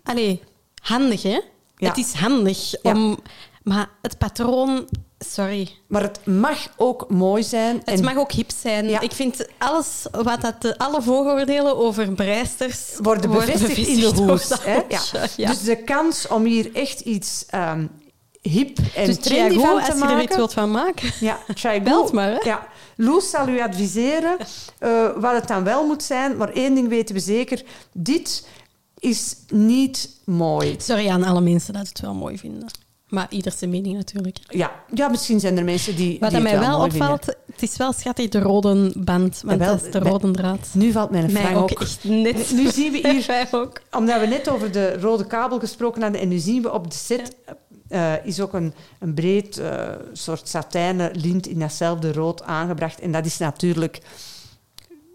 [0.04, 0.44] Allee,
[0.82, 1.40] handig hè?
[1.78, 1.88] Ja.
[1.88, 2.92] Het is handig Ja.
[2.94, 3.20] om.
[3.64, 4.88] Maar het patroon,
[5.20, 5.70] sorry.
[5.88, 7.76] Maar het mag ook mooi zijn.
[7.86, 8.90] Het en mag ook hip zijn.
[8.90, 9.00] Ja.
[9.00, 14.50] Ik vind alles wat dat, de- alle vooroordelen over breisters worden bevestigd in de hoes.
[14.62, 14.80] hè?
[15.36, 15.48] Ja.
[15.48, 17.86] Dus de kans om hier echt iets ehm,
[18.42, 20.24] hip en Dus trendy Thiago, van te als je er maken...
[20.24, 21.12] iets wilt van maken.
[21.20, 22.40] Ja, Chai Belt maar, hè.
[22.44, 24.38] Ja, Loes zal u adviseren
[24.80, 26.38] eh, wat het dan wel moet zijn.
[26.38, 27.64] Maar één ding weten we zeker.
[27.94, 28.48] Dit
[29.00, 30.76] is niet mooi.
[30.78, 32.68] Sorry aan alle mensen dat het wel mooi vinden.
[33.10, 34.38] Maar ieder zijn mening natuurlijk.
[34.48, 37.78] Ja, ja misschien zijn er mensen die, Wat die het mij wel opvalt, het is
[37.78, 39.42] wel schattig de rode band.
[39.46, 40.68] Want dat is de bij- rode draad.
[40.74, 41.82] Nu valt mijn Mij frank ook ook.
[41.82, 42.52] echt net.
[42.52, 43.82] Nu zien we hier ook.
[43.92, 46.98] Omdat we net over de rode kabel gesproken hadden en nu zien we op de
[46.98, 47.36] set
[47.88, 53.00] eh, is ook een, een breed eh, soort satijnen lint in datzelfde rood aangebracht.
[53.00, 54.02] En dat is natuurlijk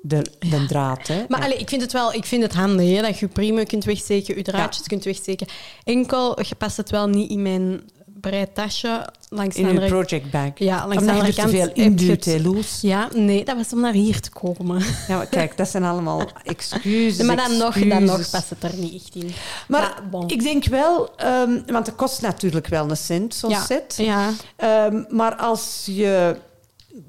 [0.06, 1.06] de, de draad.
[1.06, 1.24] Hè?
[1.28, 1.56] Maar Ja.
[1.58, 4.42] ik vind het wel ik vind het handig hè, dat je priemen kunt wegsteken, je
[4.42, 5.46] draadjes kunt wegsteken.
[5.84, 7.80] Enkel, je past het wel niet in mijn
[8.20, 9.08] breed tasje.
[9.28, 10.50] Langs de in andere project bag.
[10.54, 12.78] Ja, langs de Omdat je andere er kant veel induwt, het- hè, Loes.
[12.80, 14.82] Ja, nee, dat was om naar hier te komen.
[15.08, 17.26] Ja, maar kijk, dat zijn allemaal excuses.
[17.26, 19.30] maar dan nog, dan nog past het er niet echt in.
[19.68, 20.28] Maar bon.
[20.28, 23.94] ik denk wel, ehm, want het kost natuurlijk wel een cent, zo'n ja, set.
[23.96, 26.36] Ja, Ehm, maar als je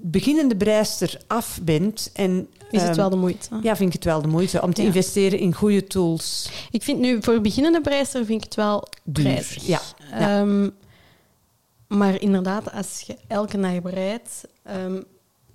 [0.01, 2.47] beginnende breister af bent en...
[2.71, 3.49] is het ehm, wel de moeite.
[3.61, 4.87] Ja, vind ik het wel de moeite om te Ja.
[4.87, 6.49] investeren in goede tools.
[6.71, 9.65] Ik vind nu, voor beginnende prijzer vind ik het wel Duur, prijzig.
[9.67, 9.81] ja,
[10.11, 10.39] ja.
[10.41, 10.69] Ehm,
[11.87, 15.01] maar inderdaad, als je elke dag breidt ehm,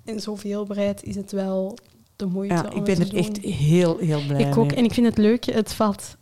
[0.04, 1.78] en zoveel breidt, is het wel
[2.16, 3.18] de moeite Ja, om ik ben te er doen.
[3.18, 4.66] echt heel, heel blij Ik ook.
[4.66, 4.76] mee.
[4.76, 6.16] En ik vind het leuk, het valt,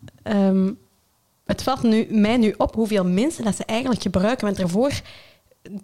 [1.45, 4.45] het valt nu, mij nu op hoeveel mensen dat ze eigenlijk gebruiken.
[4.45, 5.01] Want daarvoor,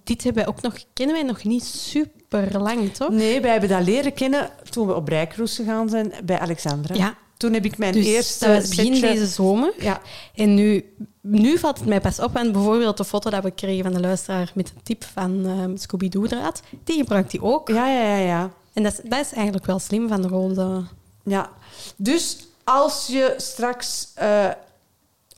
[0.04, 3.08] dit hebben wij ook nog, kennen wij nog niet super lang, toch?
[3.10, 6.94] Nee, wij hebben dat leren kennen toen we op Rijkroes gegaan zijn bij Alexandra.
[6.94, 7.14] Ja.
[7.36, 9.72] Toen heb ik mijn Dus eerste dat was begin setje- deze zomer.
[9.78, 10.00] Ja,
[10.34, 12.36] En nu, nu valt het mij pas op.
[12.36, 15.76] En bijvoorbeeld de foto dat we kregen van de luisteraar met de tip van ehm
[15.76, 17.68] Scooby-Doo-draad, die gebruikt die ook.
[17.68, 18.16] ja, ja, ja.
[18.16, 18.50] ja.
[18.72, 20.82] En dat is, dat is eigenlijk wel slim van de rode.
[21.24, 21.50] Ja,
[21.96, 24.48] dus als je straks eh,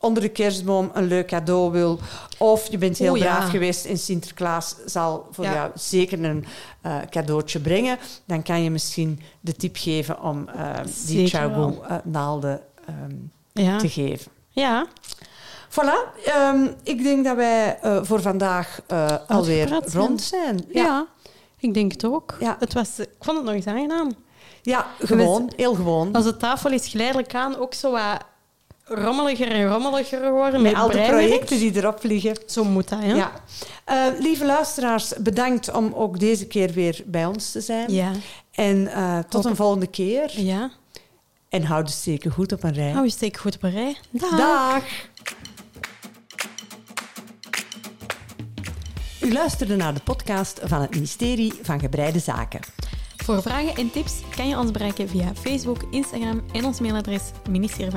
[0.07, 1.99] onder de kerstboom een leuk cadeau wil,
[2.39, 3.25] of je bent heel ja.
[3.25, 5.53] braaf geweest en Sinterklaas zal voor Ja.
[5.53, 6.45] jou zeker een
[6.81, 10.71] eh, cadeautje brengen, dan kan je misschien de tip geven om eh,
[11.07, 13.15] die Chago eh, naalden ehm,
[13.53, 13.79] Ja.
[13.79, 14.33] te geven.
[14.51, 14.87] Ja.
[15.71, 18.81] Voilà, ehm, ik denk dat wij voor vandaag
[19.27, 19.83] alweer zijn.
[19.93, 20.65] rond zijn.
[20.73, 21.07] ja.
[21.59, 22.37] ik denk het ook.
[22.41, 22.57] Ja.
[22.59, 24.11] Het was, ik vond het nog eens aangenaam.
[24.63, 26.17] ja gewoon, heel gewoon.
[26.17, 28.25] Onze tafel is geleidelijk aan ook zo wat
[28.89, 30.63] rommeliger en rommeliger geworden.
[30.63, 31.27] Met Met al de breiwerk.
[31.27, 32.37] projecten die erop liggen.
[32.47, 33.15] Zo moet dat, ja.
[33.15, 33.33] Ja.
[33.85, 37.93] Eh, lieve luisteraars, bedankt om ook deze keer weer bij ons te zijn.
[37.93, 38.11] Ja.
[38.53, 40.41] En eh, tot een volgende keer.
[40.41, 40.71] ja.
[41.49, 42.91] En houd de steken goed op een rij.
[42.91, 43.97] Hou je steek goed op een rij.
[44.11, 44.31] Dag.
[44.39, 44.83] Dag.
[49.21, 52.61] U luisterde naar de podcast van het ministerie van Gebreide Zaken.
[53.27, 57.91] Voor vragen en tips kan je ons bereiken via Facebook, Instagram en ons mailadres ministerie